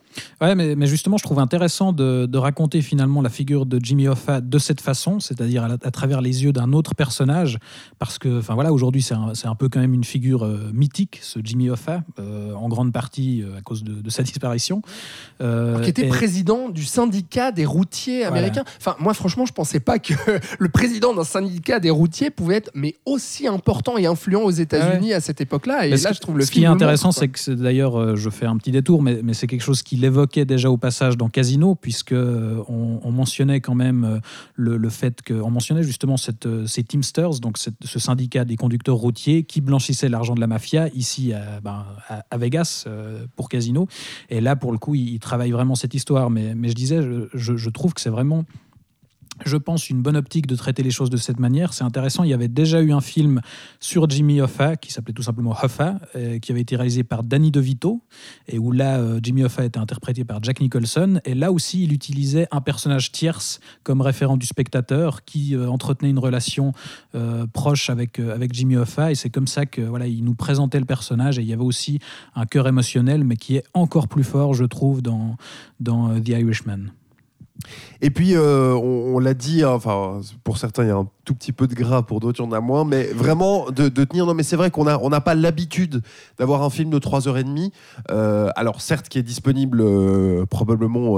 Ouais, 0.41 0.55
mais, 0.55 0.75
mais 0.75 0.87
justement, 0.87 1.17
je 1.17 1.23
trouve 1.23 1.39
intéressant 1.39 1.93
de, 1.93 2.25
de 2.25 2.37
raconter 2.37 2.81
finalement 2.81 3.21
la 3.21 3.29
figure 3.29 3.65
de 3.65 3.79
Jimmy 3.81 4.07
Hoffa 4.07 4.41
de 4.41 4.59
cette 4.59 4.81
façon, 4.81 5.19
c'est-à-dire 5.19 5.63
à, 5.63 5.91
travers 5.91 6.21
les 6.21 6.43
yeux 6.43 6.53
d'un 6.53 6.73
autre 6.73 6.95
personnage, 6.95 7.57
parce 7.99 8.17
que, 8.19 8.39
enfin 8.39 8.53
voilà, 8.53 8.71
aujourd'hui 8.71 9.01
c'est 9.01 9.15
un, 9.15 9.55
peu 9.55 9.69
quand 9.69 9.79
même 9.79 9.93
une 9.93 10.03
figure 10.03 10.45
euh, 10.45 10.69
mythique, 10.73 11.19
ce 11.21 11.39
Jimmy 11.43 11.69
Hoffa, 11.69 12.03
euh, 12.19 12.53
en 12.53 12.67
grande 12.69 12.93
partie 12.93 13.41
euh, 13.41 13.57
à 13.57 13.61
cause 13.61 13.83
de, 13.83 14.01
de 14.01 14.09
sa 14.09 14.23
disparition. 14.23 14.81
Qui 15.39 15.89
était 15.89 16.05
et- 16.05 16.09
président 16.09 16.69
du 16.69 16.85
syndicat 16.85 17.51
des 17.51 17.65
routiers 17.65 18.25
américains. 18.25 18.63
Enfin, 18.79 18.95
moi, 18.99 19.13
franchement, 19.13 19.45
je 19.45 19.53
pensais 19.53 19.79
pas 19.79 19.99
que 19.99 20.13
le 20.59 20.69
président 20.69 21.13
d'un 21.13 21.23
syndicat 21.23 21.79
des 21.79 21.89
routiers 21.89 22.29
pouvait 22.29 22.55
être 22.55 22.71
mais 22.73 22.95
aussi 23.05 23.47
important 23.47 23.97
et 23.97 24.05
influent 24.05 24.43
aux 24.43 24.51
États-Unis 24.51 25.13
à 25.13 25.21
cette 25.21 25.41
époque-là. 25.41 25.87
Et 25.87 25.91
Mais 25.91 25.97
là, 25.97 26.11
je 26.13 26.19
trouve 26.19 26.37
le 26.37 26.45
Ce 26.45 26.51
film 26.51 26.61
qui 26.61 26.65
est 26.65 26.67
intéressant, 26.67 27.11
c'est 27.11 27.27
que 27.27 27.51
d'ailleurs, 27.51 28.15
je 28.15 28.29
fais 28.29 28.45
un 28.45 28.57
petit 28.57 28.71
détour, 28.71 29.01
mais, 29.01 29.21
mais 29.23 29.33
c'est 29.33 29.47
quelque 29.47 29.61
chose 29.63 29.81
qu'il 29.83 30.05
évoquait 30.07 30.45
déjà 30.45 30.71
au 30.71 30.77
passage 30.77 31.15
dans 31.17 31.29
Casino, 31.29 31.75
puisque 31.75 32.11
euh, 32.13 32.63
on, 32.67 32.99
on 33.03 33.11
mentionnait 33.11 33.61
quand 33.61 33.75
même 33.75 34.03
euh, 34.03 34.19
le, 34.55 34.77
le 34.77 34.89
fait 34.89 35.21
qu'on 35.21 35.51
mentionnait 35.51 35.83
justement 35.83 36.17
cette, 36.17 36.47
euh, 36.47 36.65
ces 36.65 36.83
Teamsters, 36.83 37.39
donc 37.39 37.57
ce 37.57 37.99
syndicat 37.99 38.43
des 38.45 38.55
conducteurs 38.55 38.95
routiers 38.95 39.43
qui 39.43 39.61
blanchissaient 39.61 40.09
l'argent 40.09 40.33
de 40.35 40.39
la 40.41 40.47
mafia 40.47 40.89
ici 40.95 41.33
à, 41.33 41.61
ben, 41.61 41.85
à- 42.07 42.37
Vegas 42.37 42.85
pour 43.35 43.49
Casino. 43.49 43.87
Et 44.29 44.41
là, 44.41 44.55
pour 44.55 44.71
le 44.71 44.77
coup, 44.77 44.95
il, 44.95 45.09
il 45.09 45.19
travaille 45.19 45.51
vraiment 45.51 45.75
cette 45.75 45.93
histoire. 45.93 46.29
Mais, 46.29 46.55
mais 46.55 46.69
je 46.69 46.73
disais, 46.75 47.01
je- 47.33 47.55
je 47.57 47.69
trouve 47.69 47.93
que 47.93 48.01
c'est 48.01 48.09
vraiment 48.09 48.45
je 49.45 49.57
pense, 49.57 49.89
une 49.89 50.01
bonne 50.01 50.17
optique 50.17 50.47
de 50.47 50.55
traiter 50.55 50.83
les 50.83 50.91
choses 50.91 51.09
de 51.09 51.17
cette 51.17 51.39
manière. 51.39 51.73
C'est 51.73 51.83
intéressant. 51.83 52.23
Il 52.23 52.29
y 52.29 52.33
avait 52.33 52.47
déjà 52.47 52.81
eu 52.81 52.91
un 52.91 53.01
film 53.01 53.41
sur 53.79 54.09
Jimmy 54.09 54.41
Hoffa 54.41 54.75
qui 54.75 54.91
s'appelait 54.91 55.13
tout 55.13 55.23
simplement 55.23 55.55
Hoffa, 55.61 55.99
euh, 56.15 56.39
qui 56.39 56.51
avait 56.51 56.61
été 56.61 56.75
réalisé 56.75 57.03
par 57.03 57.23
Danny 57.23 57.51
DeVito, 57.51 58.01
et 58.47 58.59
où 58.59 58.71
là, 58.71 58.97
euh, 58.97 59.19
Jimmy 59.21 59.43
Hoffa 59.43 59.65
était 59.65 59.79
interprété 59.79 60.23
par 60.23 60.43
Jack 60.43 60.59
Nicholson. 60.59 61.19
Et 61.25 61.35
là 61.35 61.51
aussi, 61.51 61.83
il 61.83 61.93
utilisait 61.93 62.47
un 62.51 62.61
personnage 62.61 63.11
tierce 63.11 63.59
comme 63.83 64.01
référent 64.01 64.37
du 64.37 64.45
spectateur 64.45 65.23
qui 65.25 65.55
euh, 65.55 65.69
entretenait 65.69 66.09
une 66.09 66.19
relation 66.19 66.71
proche 67.53 67.89
avec, 67.89 68.19
avec 68.19 68.53
Jimmy 68.53 68.75
Hoffa. 68.75 69.11
Et 69.11 69.15
c'est 69.15 69.29
comme 69.29 69.47
ça 69.47 69.65
que 69.65 69.81
voilà, 69.81 70.07
il 70.07 70.23
nous 70.23 70.35
présentait 70.35 70.79
le 70.79 70.85
personnage. 70.85 71.39
Et 71.39 71.41
il 71.41 71.47
y 71.47 71.53
avait 71.53 71.63
aussi 71.63 71.99
un 72.35 72.45
cœur 72.45 72.67
émotionnel, 72.67 73.23
mais 73.23 73.37
qui 73.37 73.55
est 73.55 73.63
encore 73.73 74.07
plus 74.07 74.23
fort, 74.23 74.53
je 74.53 74.65
trouve, 74.65 75.01
dans, 75.01 75.35
dans 75.79 76.19
The 76.19 76.29
Irishman. 76.29 76.91
Et 78.01 78.09
puis, 78.09 78.35
euh, 78.35 78.73
on, 78.73 79.19
l'a 79.19 79.33
dit, 79.33 79.63
hein, 79.63 79.71
enfin, 79.71 80.21
pour 80.43 80.57
certains, 80.57 80.83
il 80.83 80.87
y 80.87 80.91
a 80.91 80.95
un 80.95 81.07
tout 81.25 81.33
petit 81.33 81.51
peu 81.51 81.67
de 81.67 81.73
gras, 81.73 82.03
pour 82.03 82.19
d'autres, 82.19 82.41
il 82.41 82.45
y 82.45 82.47
en 82.47 82.51
a 82.51 82.59
moins, 82.59 82.85
mais 82.85 83.05
vraiment 83.05 83.71
de, 83.71 83.89
tenir. 83.89 84.25
Non, 84.25 84.33
mais 84.33 84.43
c'est 84.43 84.55
vrai 84.55 84.71
qu'on 84.71 84.85
n'a 84.85 84.99
on 85.01 85.09
pas 85.09 85.35
l'habitude 85.35 86.01
d'avoir 86.37 86.63
un 86.63 86.69
film 86.69 86.89
de 86.89 86.99
3h30. 86.99 87.71
Euh, 88.11 88.49
alors, 88.55 88.81
certes, 88.81 89.09
qui 89.09 89.17
est 89.17 89.23
disponible 89.23 89.81
euh, 89.81 90.45
probablement 90.45 91.17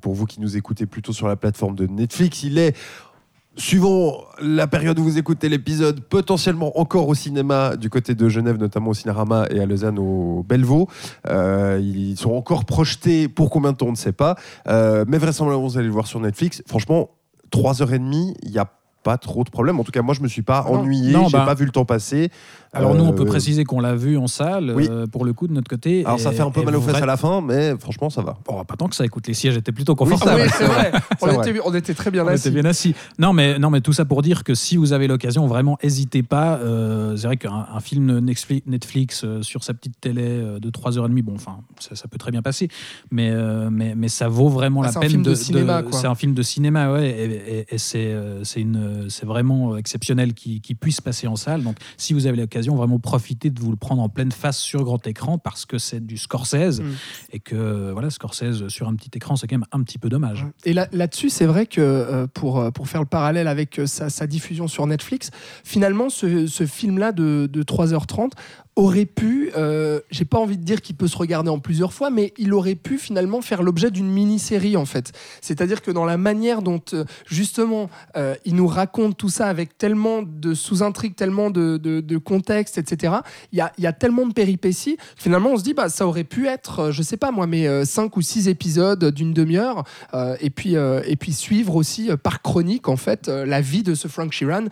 pour 0.00 0.14
vous 0.14 0.26
qui 0.26 0.40
nous 0.40 0.56
écoutez 0.56 0.86
plutôt 0.86 1.12
sur 1.12 1.28
la 1.28 1.36
plateforme 1.36 1.74
de 1.74 1.86
Netflix. 1.86 2.42
Il 2.42 2.58
est. 2.58 2.76
Suivant 3.56 4.24
la 4.40 4.68
période 4.68 4.98
où 5.00 5.02
vous 5.02 5.18
écoutez 5.18 5.48
l'épisode, 5.48 6.00
potentiellement 6.00 6.78
encore 6.78 7.08
au 7.08 7.14
cinéma 7.14 7.76
du 7.76 7.90
côté 7.90 8.14
de 8.14 8.28
Genève, 8.28 8.56
notamment 8.56 8.90
au 8.90 8.94
Cinérama 8.94 9.46
et 9.50 9.60
à 9.60 9.66
Lausanne 9.66 9.98
au 9.98 10.44
Bellevaux. 10.48 10.88
Euh, 11.28 11.80
ils 11.82 12.16
sont 12.16 12.32
encore 12.32 12.64
projetés 12.64 13.28
pour 13.28 13.50
combien 13.50 13.72
de 13.72 13.76
temps, 13.76 13.88
on 13.88 13.92
ne 13.92 13.96
sait 13.96 14.12
pas. 14.12 14.36
Euh, 14.68 15.04
mais 15.08 15.18
vraisemblablement, 15.18 15.66
vous 15.66 15.78
allez 15.78 15.88
le 15.88 15.92
voir 15.92 16.06
sur 16.06 16.20
Netflix. 16.20 16.62
Franchement, 16.68 17.10
3h30, 17.50 18.36
il 18.42 18.50
n'y 18.50 18.58
a 18.58 18.70
pas 19.02 19.16
trop 19.18 19.44
de 19.44 19.50
problème. 19.50 19.80
En 19.80 19.84
tout 19.84 19.92
cas, 19.92 20.02
moi, 20.02 20.14
je 20.14 20.20
me 20.20 20.28
suis 20.28 20.42
pas 20.42 20.64
Non. 20.66 20.80
ennuyé, 20.80 21.12
j'ai 21.26 21.32
bah, 21.32 21.44
pas 21.46 21.54
vu 21.54 21.64
le 21.64 21.70
temps 21.70 21.84
passer. 21.84 22.30
Alors 22.72 22.94
nous, 22.94 23.02
on 23.04 23.12
peut 23.12 23.22
Euh, 23.22 23.26
préciser 23.26 23.64
qu'on 23.64 23.80
l'a 23.80 23.96
vu 23.96 24.16
en 24.16 24.28
salle, 24.28 24.72
oui. 24.76 24.86
euh, 24.88 25.06
pour 25.06 25.24
le 25.24 25.32
coup, 25.32 25.48
de 25.48 25.52
notre 25.52 25.68
côté. 25.68 26.04
Alors, 26.06 26.20
ça 26.20 26.30
fait 26.30 26.42
un 26.42 26.50
peu 26.52 26.62
mal 26.62 26.76
aux 26.76 26.80
fesses 26.80 26.92
vrai- 26.92 27.02
à 27.02 27.06
la 27.06 27.16
fin, 27.16 27.40
mais 27.40 27.74
franchement, 27.80 28.10
ça 28.10 28.22
va. 28.22 28.38
Oh, 28.46 28.62
pas 28.62 28.76
tant 28.76 28.86
que 28.86 28.94
ça, 28.94 29.04
écoute, 29.04 29.26
les 29.26 29.34
sièges 29.34 29.56
étaient 29.56 29.72
plutôt 29.72 29.96
confortables. 29.96 30.42
Oui, 30.42 30.48
c'est 30.56 30.64
vrai. 30.66 30.92
on, 31.20 31.42
était, 31.42 31.60
on 31.64 31.74
était 31.74 31.94
très 31.94 32.10
bien 32.12 32.24
On 32.24 32.28
assis. 32.28 32.46
était 32.48 32.60
bien 32.60 32.68
assis. 32.70 32.94
Non 33.18 33.32
mais, 33.32 33.58
non, 33.58 33.70
mais 33.70 33.80
tout 33.80 33.92
ça 33.92 34.04
pour 34.04 34.22
dire 34.22 34.44
que 34.44 34.54
si 34.54 34.76
vous 34.76 34.92
avez 34.92 35.08
l'occasion, 35.08 35.46
vraiment, 35.48 35.78
n'hésitez 35.82 36.22
pas. 36.22 36.58
Euh, 36.58 37.16
c'est 37.16 37.26
vrai 37.26 37.36
qu'un 37.38 37.66
un 37.74 37.80
film 37.80 38.20
Netflix, 38.66 39.24
sur 39.42 39.64
sa 39.64 39.74
petite 39.74 40.00
télé 40.00 40.40
de 40.60 40.70
3h30, 40.70 41.22
bon, 41.22 41.34
enfin, 41.34 41.58
ça, 41.80 41.96
ça 41.96 42.06
peut 42.06 42.18
très 42.18 42.30
bien 42.30 42.42
passer, 42.42 42.68
mais, 43.10 43.32
mais, 43.70 43.94
mais 43.96 44.08
ça 44.08 44.28
vaut 44.28 44.48
vraiment 44.48 44.82
Ah, 44.82 44.86
la 44.86 44.92
c'est 44.92 44.98
un 44.98 45.00
peine 45.00 45.10
film 45.10 45.22
de 45.24 45.34
cinéma, 45.34 45.82
quoi. 45.82 45.92
C'est 45.98 46.06
un 46.06 46.14
film 46.14 46.34
de 46.34 46.42
cinéma, 46.42 46.92
ouais, 46.92 47.08
et, 47.08 47.58
et- 47.60 47.74
et 47.74 47.78
c'est 47.78 48.14
euh, 48.90 49.08
c'est 49.08 49.26
vraiment 49.26 49.76
exceptionnel 49.76 50.34
qu'il 50.34 50.60
puisse 50.76 51.00
passer 51.00 51.26
en 51.26 51.36
salle. 51.36 51.62
Donc, 51.62 51.76
si 51.96 52.12
vous 52.12 52.26
avez 52.26 52.36
l'occasion, 52.36 52.74
vraiment 52.76 52.98
profitez 52.98 53.50
de 53.50 53.60
vous 53.60 53.70
le 53.70 53.76
prendre 53.76 54.02
en 54.02 54.08
pleine 54.08 54.32
face 54.32 54.58
sur 54.58 54.84
grand 54.84 55.06
écran 55.06 55.38
parce 55.38 55.64
que 55.66 55.78
c'est 55.78 56.04
du 56.04 56.16
Scorsese 56.16 56.80
Mm. 56.80 56.84
et 57.32 57.40
que 57.40 57.90
voilà, 57.92 58.10
Scorsese 58.10 58.68
sur 58.68 58.88
un 58.88 58.94
petit 58.94 59.10
écran, 59.14 59.36
c'est 59.36 59.46
quand 59.46 59.56
même 59.58 59.66
un 59.72 59.82
petit 59.82 59.98
peu 59.98 60.08
dommage. 60.08 60.46
Et 60.64 60.72
là- 60.72 60.88
là-dessus, 60.92 61.30
c'est 61.30 61.46
vrai 61.46 61.66
que 61.66 61.80
euh, 61.80 62.26
pour, 62.26 62.58
euh, 62.58 62.70
pour 62.70 62.88
faire 62.88 63.00
le 63.00 63.06
parallèle 63.06 63.48
avec 63.48 63.78
euh, 63.78 63.86
sa, 63.86 64.10
sa 64.10 64.26
diffusion 64.26 64.68
sur 64.68 64.86
Netflix, 64.86 65.30
finalement, 65.64 66.08
ce, 66.10 66.46
ce 66.46 66.66
film-là 66.66 67.12
de, 67.12 67.48
de 67.50 67.62
3h30 67.62 68.30
aurait 68.80 69.04
pu, 69.04 69.50
euh, 69.56 70.00
j'ai 70.10 70.24
pas 70.24 70.38
envie 70.38 70.56
de 70.56 70.64
dire 70.64 70.80
qu'il 70.80 70.96
peut 70.96 71.06
se 71.06 71.16
regarder 71.16 71.50
en 71.50 71.58
plusieurs 71.58 71.92
fois, 71.92 72.08
mais 72.08 72.32
il 72.38 72.54
aurait 72.54 72.74
pu 72.74 72.96
finalement 72.98 73.42
faire 73.42 73.62
l'objet 73.62 73.90
d'une 73.90 74.10
mini-série 74.10 74.76
en 74.76 74.86
fait. 74.86 75.12
C'est-à-dire 75.42 75.82
que 75.82 75.90
dans 75.90 76.06
la 76.06 76.16
manière 76.16 76.62
dont 76.62 76.80
euh, 76.94 77.04
justement 77.26 77.90
euh, 78.16 78.34
il 78.46 78.54
nous 78.54 78.66
raconte 78.66 79.18
tout 79.18 79.28
ça 79.28 79.48
avec 79.48 79.76
tellement 79.76 80.22
de 80.22 80.54
sous-intrigues, 80.54 81.14
tellement 81.14 81.50
de, 81.50 81.76
de, 81.76 82.18
contexte, 82.18 82.78
etc. 82.78 83.16
Il 83.52 83.58
y 83.58 83.60
a, 83.60 83.72
y 83.78 83.86
a 83.86 83.92
tellement 83.92 84.26
de 84.26 84.32
péripéties. 84.32 84.96
Finalement, 85.16 85.50
on 85.50 85.56
se 85.56 85.62
dit, 85.62 85.74
bah, 85.74 85.88
ça 85.88 86.06
aurait 86.06 86.24
pu 86.24 86.46
être, 86.46 86.80
euh, 86.80 86.92
je 86.92 87.02
sais 87.02 87.16
pas 87.16 87.30
moi, 87.30 87.46
mais 87.46 87.84
5 87.84 88.16
ou 88.16 88.22
6 88.22 88.48
épisodes 88.48 89.04
d'une 89.12 89.32
demi-heure, 89.32 89.84
et, 90.40 90.50
puis, 90.50 90.74
et 90.74 91.16
puis 91.16 91.32
suivre 91.32 91.76
aussi 91.76 92.10
par 92.22 92.42
chronique, 92.42 92.88
en 92.88 92.96
fait, 92.96 93.28
la 93.28 93.60
vie 93.60 93.82
de 93.82 93.94
ce 93.94 94.08
Frank 94.08 94.32
Sheeran, 94.32 94.66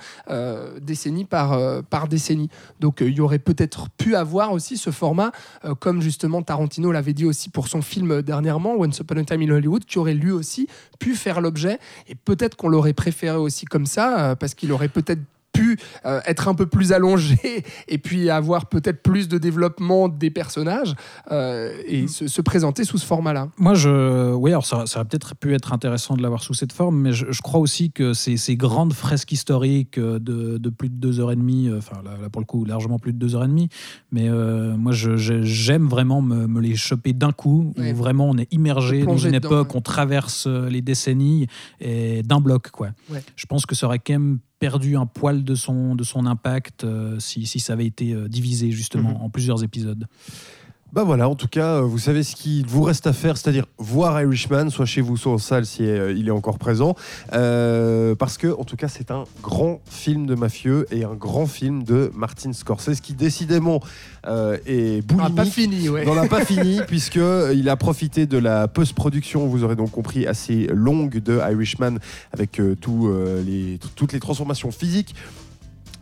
décennie 0.80 1.24
par, 1.24 1.82
par 1.84 2.08
décennie. 2.08 2.48
Donc, 2.80 2.98
il 3.00 3.14
y 3.14 3.20
aurait 3.20 3.38
peut-être 3.38 3.88
pu 3.98 4.16
avoir 4.16 4.52
aussi 4.52 4.78
ce 4.78 4.90
format, 4.90 5.32
euh, 5.64 5.74
comme 5.74 6.00
justement 6.00 6.40
Tarantino 6.42 6.92
l'avait 6.92 7.12
dit 7.12 7.26
aussi 7.26 7.50
pour 7.50 7.68
son 7.68 7.82
film 7.82 8.22
dernièrement, 8.22 8.76
Once 8.76 8.98
Upon 9.00 9.18
a 9.18 9.24
Time 9.24 9.42
in 9.42 9.50
Hollywood, 9.50 9.84
qui 9.84 9.98
aurait 9.98 10.14
lui 10.14 10.30
aussi 10.30 10.68
pu 10.98 11.14
faire 11.14 11.40
l'objet. 11.40 11.78
Et 12.06 12.14
peut-être 12.14 12.56
qu'on 12.56 12.68
l'aurait 12.68 12.94
préféré 12.94 13.36
aussi 13.36 13.66
comme 13.66 13.86
ça, 13.86 14.30
euh, 14.30 14.34
parce 14.34 14.54
qu'il 14.54 14.72
aurait 14.72 14.88
peut-être 14.88 15.20
pu 15.58 15.78
euh, 16.06 16.20
être 16.26 16.46
un 16.48 16.54
peu 16.54 16.66
plus 16.66 16.92
allongé 16.92 17.64
et 17.88 17.98
puis 17.98 18.30
avoir 18.30 18.66
peut-être 18.66 19.02
plus 19.02 19.26
de 19.28 19.38
développement 19.38 20.08
des 20.08 20.30
personnages 20.30 20.94
euh, 21.32 21.72
et 21.86 22.06
se, 22.06 22.28
se 22.28 22.40
présenter 22.42 22.84
sous 22.84 22.98
ce 22.98 23.06
format-là. 23.06 23.48
Moi, 23.58 23.74
je, 23.74 24.32
oui, 24.34 24.50
alors 24.50 24.66
ça, 24.66 24.86
ça 24.86 25.00
aurait 25.00 25.08
peut-être 25.08 25.34
pu 25.34 25.54
être 25.54 25.72
intéressant 25.72 26.16
de 26.16 26.22
l'avoir 26.22 26.42
sous 26.42 26.54
cette 26.54 26.72
forme, 26.72 26.98
mais 27.00 27.12
je, 27.12 27.26
je 27.30 27.42
crois 27.42 27.60
aussi 27.60 27.90
que 27.90 28.12
ces, 28.12 28.36
ces 28.36 28.56
grandes 28.56 28.92
fresques 28.92 29.32
historiques 29.32 29.98
de, 29.98 30.58
de 30.58 30.70
plus 30.70 30.88
de 30.90 30.94
deux 30.94 31.18
heures 31.20 31.32
et 31.32 31.36
demie, 31.36 31.68
euh, 31.68 31.78
enfin 31.78 32.00
là, 32.04 32.12
là, 32.22 32.28
pour 32.30 32.40
le 32.40 32.46
coup 32.46 32.64
largement 32.64 32.98
plus 32.98 33.12
de 33.12 33.18
deux 33.18 33.34
heures 33.34 33.44
et 33.44 33.48
demie, 33.48 33.68
mais 34.12 34.28
euh, 34.28 34.76
moi 34.76 34.92
j'aime 34.92 35.86
vraiment 35.88 36.22
me, 36.22 36.46
me 36.46 36.60
les 36.60 36.76
choper 36.76 37.12
d'un 37.12 37.32
coup, 37.32 37.72
Ouais. 37.76 37.92
où 37.92 37.96
vraiment 37.96 38.28
on 38.28 38.36
est 38.38 38.52
immergé 38.52 39.02
dans 39.04 39.16
une 39.16 39.32
dedans, 39.32 39.48
époque, 39.48 39.74
on 39.74 39.80
traverse 39.80 40.46
les 40.46 40.82
décennies 40.82 41.46
et 41.80 42.22
d'un 42.22 42.40
bloc 42.40 42.70
quoi. 42.70 42.88
Ouais. 43.10 43.22
Je 43.36 43.46
pense 43.46 43.66
que 43.66 43.74
ça 43.74 43.86
aurait 43.86 43.98
quand 43.98 44.12
même 44.14 44.38
perdu 44.58 44.96
un 44.96 45.06
poil 45.06 45.44
de 45.44 45.54
son, 45.54 45.94
de 45.94 46.04
son 46.04 46.26
impact 46.26 46.84
euh, 46.84 47.18
si, 47.20 47.46
si 47.46 47.60
ça 47.60 47.74
avait 47.74 47.86
été 47.86 48.12
euh, 48.12 48.28
divisé 48.28 48.70
justement 48.70 49.10
Mhm. 49.10 49.22
en 49.22 49.30
plusieurs 49.30 49.62
épisodes. 49.62 50.06
Bah 50.90 51.04
voilà, 51.04 51.28
en 51.28 51.34
tout 51.34 51.48
cas, 51.48 51.76
euh, 51.76 51.80
vous 51.82 51.98
savez 51.98 52.22
ce 52.22 52.34
qu'il 52.34 52.66
vous 52.66 52.82
reste 52.82 53.06
à 53.06 53.12
faire, 53.12 53.36
c'est-à-dire 53.36 53.66
voir 53.76 54.18
Irishman, 54.22 54.70
soit 54.70 54.86
chez 54.86 55.02
vous, 55.02 55.18
soit 55.18 55.32
en 55.32 55.38
salle 55.38 55.66
si 55.66 55.84
euh, 55.84 56.14
il 56.16 56.28
est 56.28 56.32
encore 56.32 56.58
présent. 56.58 56.94
Euh, 57.34 58.14
parce 58.14 58.38
que, 58.38 58.58
en 58.58 58.64
tout 58.64 58.76
cas, 58.76 58.88
c'est 58.88 59.10
un 59.10 59.24
grand 59.42 59.82
film 59.84 60.26
de 60.26 60.34
mafieux 60.34 60.86
et 60.90 61.04
un 61.04 61.12
grand 61.12 61.46
film 61.46 61.82
de 61.82 62.10
Martin 62.14 62.54
Scorsese 62.54 63.02
qui, 63.02 63.12
décidément, 63.12 63.80
euh, 64.26 64.56
est 64.64 65.06
n'a 65.10 65.14
boulimique. 65.14 65.36
pas 65.36 65.44
fini, 65.44 65.88
ouais. 65.90 66.06
n'en 66.06 66.16
a 66.16 66.26
pas 66.26 66.42
fini 66.42 66.80
puisque 66.86 67.20
il 67.52 67.68
a 67.68 67.76
profité 67.76 68.26
de 68.26 68.38
la 68.38 68.66
post-production, 68.66 69.46
vous 69.46 69.64
aurez 69.64 69.76
donc 69.76 69.90
compris, 69.90 70.26
assez 70.26 70.68
longue 70.72 71.18
de 71.18 71.38
Irishman 71.38 71.98
avec 72.32 72.60
euh, 72.60 72.74
tout, 72.80 73.12
les, 73.46 73.78
toutes 73.94 74.14
les 74.14 74.20
transformations 74.20 74.70
physiques 74.70 75.14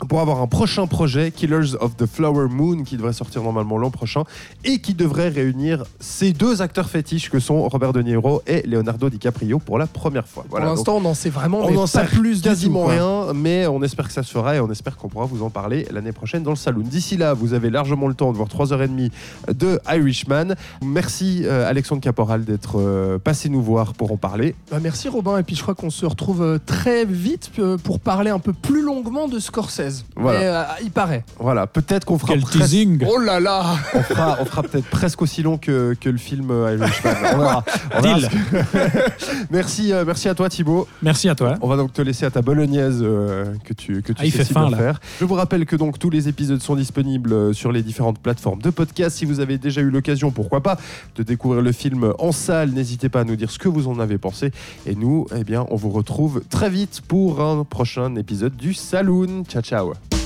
pour 0.08 0.20
avoir 0.20 0.40
un 0.40 0.46
prochain 0.46 0.86
projet, 0.86 1.30
Killers 1.30 1.74
of 1.80 1.96
the 1.96 2.06
Flower 2.06 2.48
Moon, 2.48 2.82
qui 2.84 2.96
devrait 2.96 3.12
sortir 3.12 3.42
normalement 3.42 3.78
l'an 3.78 3.90
prochain 3.90 4.24
et 4.64 4.78
qui 4.78 4.94
devrait 4.94 5.28
réunir 5.28 5.84
ces 6.00 6.32
deux 6.32 6.62
acteurs 6.62 6.88
fétiches 6.88 7.30
que 7.30 7.40
sont 7.40 7.68
Robert 7.68 7.92
De 7.92 8.02
Niro 8.02 8.42
et 8.46 8.62
Leonardo 8.66 9.08
DiCaprio 9.08 9.58
pour 9.58 9.78
la 9.78 9.86
première 9.86 10.28
fois. 10.28 10.42
Pour 10.44 10.50
Voilà, 10.50 10.66
l'instant, 10.66 10.96
on 10.96 11.00
n'en 11.00 11.14
sait 11.14 11.30
vraiment 11.30 11.60
on 11.60 11.74
pas 11.74 11.86
sait 11.86 12.04
plus 12.04 12.42
quasiment 12.42 12.84
tout, 12.84 12.90
rien, 12.90 13.32
mais 13.34 13.66
on 13.66 13.82
espère 13.82 14.06
que 14.06 14.12
ça 14.12 14.22
se 14.22 14.30
fera 14.30 14.56
et 14.56 14.60
on 14.60 14.70
espère 14.70 14.96
qu'on 14.96 15.08
pourra 15.08 15.26
vous 15.26 15.42
en 15.42 15.50
parler 15.50 15.86
l'année 15.90 16.12
prochaine 16.12 16.42
dans 16.42 16.50
le 16.50 16.56
salon. 16.56 16.80
D'ici 16.80 17.16
là, 17.16 17.34
vous 17.34 17.54
avez 17.54 17.70
largement 17.70 18.08
le 18.08 18.14
temps 18.14 18.32
de 18.32 18.36
voir 18.36 18.48
3h30 18.48 19.10
de 19.54 19.80
Irishman. 19.90 20.54
Merci 20.82 21.42
euh, 21.44 21.68
Alexandre 21.68 22.00
Caporal 22.02 22.44
d'être 22.44 22.78
euh, 22.78 23.18
passé 23.18 23.48
nous 23.48 23.62
voir 23.62 23.94
pour 23.94 24.12
en 24.12 24.16
parler. 24.16 24.54
Bah, 24.70 24.78
merci 24.82 25.08
Robin, 25.08 25.38
et 25.38 25.42
puis 25.42 25.56
je 25.56 25.62
crois 25.62 25.74
qu'on 25.74 25.90
se 25.90 26.06
retrouve 26.06 26.42
euh, 26.42 26.58
très 26.64 27.04
vite 27.04 27.50
pour 27.82 28.00
parler 28.00 28.30
un 28.30 28.38
peu 28.38 28.52
plus 28.52 28.82
longuement 28.82 29.28
de 29.28 29.38
Scorsese. 29.38 29.85
Voilà. 30.16 30.38
Mais, 30.38 30.46
euh, 30.46 30.62
il 30.82 30.90
paraît. 30.90 31.24
Voilà, 31.38 31.66
peut-être 31.66 32.04
qu'on 32.04 32.18
fera, 32.18 32.32
Quel 32.34 32.42
presque- 32.42 32.58
teasing 32.58 33.04
Oh 33.08 33.18
là 33.18 33.40
là 33.40 33.64
on 33.94 34.02
fera, 34.02 34.36
on 34.40 34.44
fera 34.44 34.62
peut-être 34.62 34.86
presque 34.88 35.22
aussi 35.22 35.42
long 35.42 35.58
que, 35.58 35.94
que 36.00 36.08
le 36.08 36.18
film 36.18 36.50
euh, 36.50 36.76
Irishman. 36.78 37.12
On 37.34 37.38
verra. 37.38 37.64
On 37.94 38.00
verra 38.00 38.18
Deal. 38.18 38.28
ce 38.30 38.36
que- 38.36 39.46
merci, 39.50 39.92
euh, 39.92 40.04
merci 40.06 40.28
à 40.28 40.34
toi 40.34 40.48
Thibaut. 40.48 40.86
Merci 41.02 41.28
à 41.28 41.34
toi. 41.34 41.54
On 41.60 41.68
va 41.68 41.76
donc 41.76 41.92
te 41.92 42.02
laisser 42.02 42.24
à 42.26 42.30
ta 42.30 42.42
bolognaise 42.42 43.00
euh, 43.02 43.46
que 43.64 43.72
tu, 43.74 44.02
que 44.02 44.12
tu 44.12 44.18
Ah, 44.20 44.24
il 44.26 44.32
sais 44.32 44.38
fait 44.38 44.44
si 44.44 44.52
faim, 44.52 44.62
bien 44.68 44.70
là. 44.70 44.76
faire. 44.78 45.00
Je 45.20 45.24
vous 45.24 45.34
rappelle 45.34 45.66
que 45.66 45.76
donc 45.76 45.98
tous 45.98 46.10
les 46.10 46.28
épisodes 46.28 46.60
sont 46.62 46.76
disponibles 46.76 47.32
euh, 47.32 47.52
sur 47.52 47.72
les 47.72 47.82
différentes 47.82 48.18
plateformes 48.18 48.60
de 48.62 48.70
podcast. 48.70 49.16
Si 49.16 49.24
vous 49.24 49.40
avez 49.40 49.58
déjà 49.58 49.80
eu 49.80 49.90
l'occasion, 49.90 50.30
pourquoi 50.30 50.62
pas, 50.62 50.78
de 51.16 51.22
découvrir 51.22 51.62
le 51.62 51.72
film 51.72 52.12
en 52.18 52.32
salle, 52.32 52.70
n'hésitez 52.70 53.08
pas 53.08 53.20
à 53.20 53.24
nous 53.24 53.36
dire 53.36 53.50
ce 53.50 53.58
que 53.58 53.68
vous 53.68 53.88
en 53.88 53.98
avez 54.00 54.18
pensé. 54.18 54.50
Et 54.86 54.94
nous, 54.94 55.26
eh 55.36 55.44
bien, 55.44 55.66
on 55.70 55.76
vous 55.76 55.90
retrouve 55.90 56.42
très 56.50 56.70
vite 56.70 57.02
pour 57.06 57.40
un 57.40 57.64
prochain 57.64 58.14
épisode 58.16 58.56
du 58.56 58.74
Saloon. 58.74 59.44
Ciao, 59.48 59.62
ciao. 59.62 59.75
Shower. 59.76 60.25